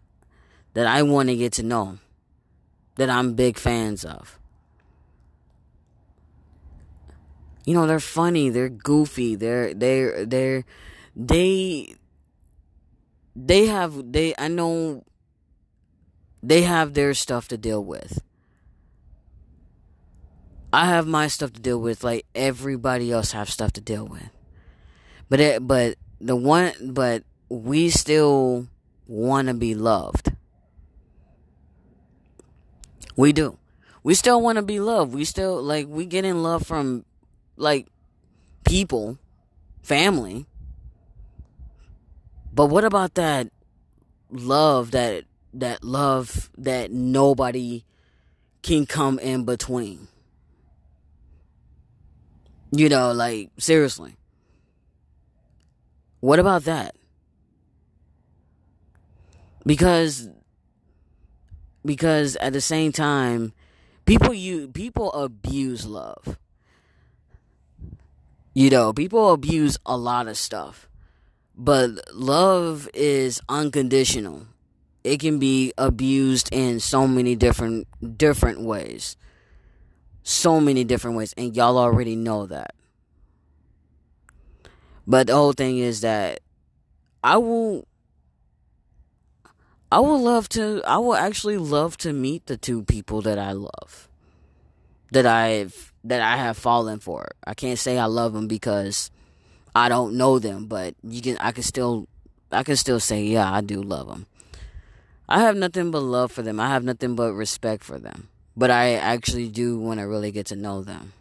that 0.74 0.88
I 0.88 1.04
want 1.04 1.30
to 1.30 1.36
get 1.36 1.54
to 1.54 1.64
know. 1.64 2.00
That 2.96 3.10
I'm 3.10 3.34
big 3.34 3.58
fans 3.58 4.06
of. 4.06 4.40
You 7.66 7.74
know, 7.74 7.88
they're 7.88 8.00
funny, 8.00 8.50
they're 8.50 8.70
goofy, 8.70 9.36
they're 9.36 9.74
they're 9.74 10.26
they're 10.26 10.64
they 11.16 11.96
they 13.36 13.66
have 13.66 14.12
they 14.14 14.36
I 14.38 14.48
know 14.48 15.04
they 16.44 16.64
have 16.64 16.94
their 16.94 17.14
stuff 17.14 17.48
to 17.48 17.58
deal 17.58 17.84
with. 17.84 18.22
I 20.74 20.88
have 20.88 21.08
my 21.08 21.28
stuff 21.28 21.54
to 21.54 21.62
deal 21.62 21.80
with, 21.80 22.04
like 22.04 22.26
everybody 22.36 23.12
else 23.12 23.32
have 23.32 23.50
stuff 23.50 23.72
to 23.74 23.82
deal 23.82 24.06
with. 24.06 24.30
But 25.30 25.40
it, 25.40 25.66
but 25.66 25.96
the 26.20 26.36
one, 26.36 26.74
but 26.82 27.24
we 27.48 27.90
still 27.90 28.68
want 29.08 29.48
to 29.48 29.54
be 29.54 29.74
loved. 29.74 30.34
We 33.16 33.32
do. 33.32 33.58
We 34.04 34.14
still 34.14 34.42
want 34.42 34.58
to 34.58 34.64
be 34.64 34.80
loved. 34.80 35.14
We 35.14 35.24
still 35.24 35.62
like 35.62 35.88
we 35.88 36.06
get 36.06 36.26
in 36.26 36.44
love 36.44 36.66
from 36.68 37.06
like 37.56 37.88
people, 38.66 39.18
family. 39.82 40.46
But 42.54 42.68
what 42.68 42.84
about 42.84 43.14
that 43.14 43.50
love 44.30 44.92
that 44.92 45.26
that 45.54 45.84
love 45.84 46.50
that 46.58 46.92
nobody 46.92 47.84
can 48.62 48.86
come 48.86 49.20
in 49.20 49.46
between? 49.46 50.08
You 52.72 52.90
know, 52.90 53.12
like, 53.12 53.52
seriously. 53.58 54.16
What 56.20 56.40
about 56.40 56.64
that? 56.64 56.96
Because 59.66 60.30
because 61.86 62.36
at 62.38 62.54
the 62.54 62.62
same 62.62 62.92
time 62.92 63.54
people 64.06 64.34
you 64.34 64.70
people 64.70 65.12
abuse 65.14 65.86
love. 65.86 66.38
You 68.54 68.70
know, 68.70 68.94
people 68.94 69.34
abuse 69.34 69.78
a 69.86 69.98
lot 69.98 70.28
of 70.28 70.38
stuff. 70.38 70.88
But 71.56 72.14
love 72.14 72.90
is 72.94 73.42
unconditional. 73.50 74.48
It 75.04 75.20
can 75.20 75.40
be 75.40 75.74
abused 75.78 76.50
in 76.52 76.80
so 76.80 77.08
many 77.08 77.36
different 77.36 77.88
different 78.18 78.62
ways 78.62 79.18
so 80.24 80.62
many 80.62 80.86
different 80.86 81.18
ways, 81.18 81.34
and 81.38 81.56
y'all 81.56 81.78
already 81.78 82.16
know 82.16 82.46
that. 82.48 82.74
But 85.06 85.28
the 85.28 85.34
whole 85.34 85.52
thing 85.52 85.78
is 85.78 86.02
that 86.02 86.40
I 87.24 87.38
will 87.38 87.86
I 89.92 90.00
would 90.00 90.22
love 90.22 90.48
to 90.50 90.82
I 90.88 90.98
will 90.98 91.16
actually 91.16 91.58
love 91.58 91.98
to 91.98 92.14
meet 92.14 92.46
the 92.46 92.58
two 92.58 92.84
people 92.84 93.22
that 93.24 93.38
I 93.38 93.52
love. 93.52 94.08
That 95.12 95.26
I've 95.26 95.94
that 96.06 96.22
I 96.22 96.38
have 96.38 96.58
fallen 96.58 97.00
for. 97.00 97.32
I 97.46 97.54
can't 97.54 97.78
say 97.78 97.98
I 97.98 98.06
love 98.06 98.34
them 98.34 98.48
because 98.48 99.12
I 99.76 99.90
don't 99.90 100.16
know 100.16 100.40
them, 100.40 100.68
but 100.68 100.96
you 101.04 101.22
can 101.22 101.38
I 101.38 101.52
can 101.52 101.64
still 101.64 102.08
I 102.50 102.64
can 102.64 102.78
still 102.78 103.02
say 103.02 103.24
yeah, 103.24 103.52
I 103.52 103.60
do 103.60 103.82
love 103.82 104.08
them. 104.08 104.26
I 105.28 105.42
have 105.42 105.56
nothing 105.56 105.92
but 105.92 106.02
love 106.02 106.32
for 106.32 106.42
them. 106.42 106.60
I 106.60 106.68
have 106.70 106.84
nothing 106.84 107.16
but 107.16 107.34
respect 107.34 107.84
for 107.84 107.98
them. 107.98 108.30
But 108.56 108.70
I 108.70 108.94
actually 108.94 109.50
do 109.50 109.80
want 109.80 110.00
to 110.00 110.08
really 110.08 110.32
get 110.32 110.48
to 110.48 110.56
know 110.56 110.84
them. 110.84 111.14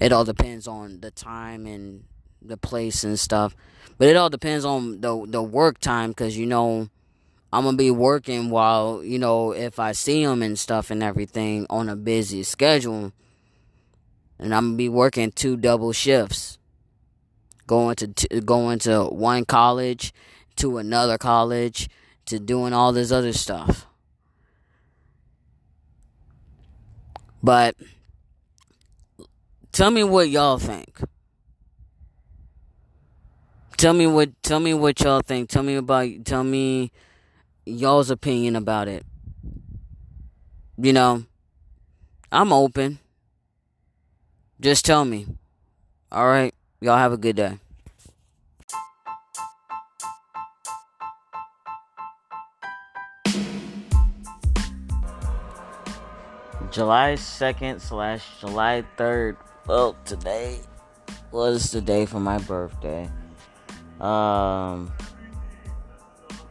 It 0.00 0.12
all 0.12 0.24
depends 0.24 0.66
on 0.66 1.00
the 1.00 1.10
time 1.10 1.66
and 1.66 2.04
the 2.40 2.56
place 2.56 3.04
and 3.04 3.18
stuff. 3.18 3.54
But 3.98 4.08
it 4.08 4.16
all 4.16 4.30
depends 4.30 4.64
on 4.64 5.00
the 5.00 5.24
the 5.26 5.42
work 5.42 5.78
time 5.78 6.14
cuz 6.14 6.36
you 6.36 6.46
know 6.46 6.88
I'm 7.52 7.64
going 7.64 7.76
to 7.76 7.82
be 7.82 7.90
working 7.90 8.50
while, 8.50 9.02
you 9.02 9.18
know, 9.18 9.52
if 9.52 9.78
I 9.78 9.92
see 9.92 10.24
them 10.24 10.42
and 10.42 10.58
stuff 10.58 10.90
and 10.90 11.02
everything 11.02 11.66
on 11.70 11.88
a 11.88 11.96
busy 11.96 12.42
schedule 12.42 13.12
and 14.38 14.54
I'm 14.54 14.64
going 14.64 14.74
to 14.74 14.76
be 14.76 14.88
working 14.88 15.32
two 15.32 15.56
double 15.56 15.92
shifts. 15.92 16.58
Going 17.66 17.96
to 17.96 18.08
t- 18.08 18.40
going 18.40 18.78
to 18.80 19.04
one 19.04 19.44
college 19.44 20.14
to 20.58 20.78
another 20.78 21.18
college 21.18 21.88
to 22.26 22.38
doing 22.38 22.72
all 22.72 22.92
this 22.92 23.10
other 23.10 23.32
stuff. 23.32 23.86
But 27.42 27.76
tell 29.72 29.90
me 29.90 30.04
what 30.04 30.28
y'all 30.28 30.58
think. 30.58 31.00
Tell 33.76 33.94
me 33.94 34.06
what 34.06 34.30
tell 34.42 34.58
me 34.58 34.74
what 34.74 35.00
y'all 35.00 35.20
think. 35.20 35.48
Tell 35.48 35.62
me 35.62 35.76
about 35.76 36.08
tell 36.24 36.42
me 36.42 36.90
y'all's 37.64 38.10
opinion 38.10 38.56
about 38.56 38.88
it. 38.88 39.06
You 40.76 40.92
know, 40.92 41.24
I'm 42.32 42.52
open. 42.52 42.98
Just 44.60 44.84
tell 44.84 45.04
me. 45.04 45.26
All 46.10 46.26
right. 46.26 46.54
Y'all 46.80 46.98
have 46.98 47.12
a 47.12 47.16
good 47.16 47.36
day. 47.36 47.58
July 56.70 57.14
2nd 57.14 57.80
slash 57.80 58.24
July 58.40 58.84
3rd. 58.96 59.36
Well, 59.66 59.96
today 60.04 60.60
was 61.32 61.72
the 61.72 61.80
day 61.80 62.04
for 62.04 62.20
my 62.20 62.38
birthday. 62.38 63.10
Um, 64.00 64.92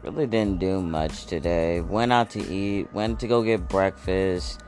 really 0.01 0.25
didn't 0.25 0.60
do 0.60 0.82
much 0.82 1.25
today. 1.25 1.82
Went 1.82 2.12
out 2.12 2.32
to 2.32 2.39
eat, 2.39 2.91
went 2.93 3.19
to 3.19 3.27
go 3.27 3.43
get 3.43 3.69
breakfast. 3.69 4.62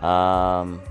Um, 0.00 0.82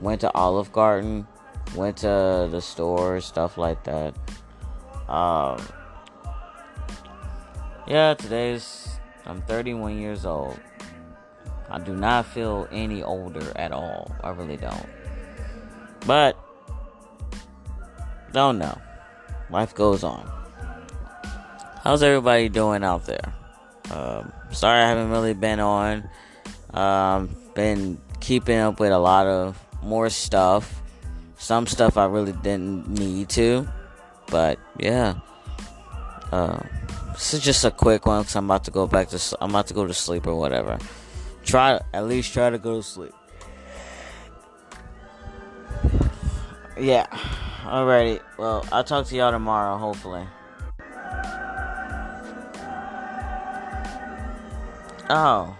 went 0.00 0.20
to 0.20 0.34
Olive 0.34 0.70
Garden, 0.72 1.26
went 1.74 1.98
to 1.98 2.48
the 2.50 2.60
store, 2.60 3.20
stuff 3.20 3.56
like 3.56 3.84
that. 3.84 4.14
Um, 5.08 5.60
yeah, 7.86 8.14
today's 8.14 8.98
I'm 9.24 9.40
31 9.42 9.98
years 9.98 10.26
old. 10.26 10.58
I 11.72 11.78
do 11.78 11.96
not 11.96 12.26
feel 12.26 12.68
any 12.70 13.02
older 13.02 13.50
at 13.56 13.72
all. 13.72 14.14
I 14.22 14.28
really 14.28 14.58
don't. 14.58 14.86
But, 16.06 16.36
don't 18.32 18.58
know. 18.58 18.78
Life 19.48 19.74
goes 19.74 20.04
on. 20.04 20.30
How's 21.82 22.02
everybody 22.02 22.50
doing 22.50 22.84
out 22.84 23.06
there? 23.06 23.32
Um, 23.90 24.30
sorry 24.50 24.82
I 24.82 24.88
haven't 24.88 25.10
really 25.10 25.32
been 25.32 25.60
on. 25.60 26.10
Um, 26.74 27.34
been 27.54 27.98
keeping 28.20 28.58
up 28.58 28.78
with 28.78 28.92
a 28.92 28.98
lot 28.98 29.26
of 29.26 29.58
more 29.82 30.10
stuff. 30.10 30.82
Some 31.38 31.66
stuff 31.66 31.96
I 31.96 32.04
really 32.04 32.32
didn't 32.32 32.86
need 32.86 33.30
to. 33.30 33.66
But, 34.26 34.58
yeah. 34.78 35.14
Uh, 36.30 36.60
this 37.14 37.32
is 37.32 37.40
just 37.40 37.64
a 37.64 37.70
quick 37.70 38.04
one 38.04 38.20
because 38.20 38.36
I'm 38.36 38.44
about 38.44 38.64
to 38.64 38.70
go 38.70 38.86
back 38.86 39.08
to 39.08 39.36
I'm 39.40 39.50
about 39.50 39.68
to 39.68 39.74
go 39.74 39.86
to 39.86 39.94
sleep 39.94 40.26
or 40.26 40.34
whatever. 40.34 40.78
Try 41.44 41.80
at 41.92 42.06
least 42.06 42.32
try 42.32 42.50
to 42.50 42.58
go 42.58 42.76
to 42.76 42.82
sleep. 42.82 43.14
Yeah. 46.78 47.06
Alrighty. 47.64 48.20
Well, 48.38 48.66
I'll 48.72 48.84
talk 48.84 49.06
to 49.06 49.16
y'all 49.16 49.30
tomorrow, 49.30 49.76
hopefully. 49.76 50.26
Oh. 55.10 55.56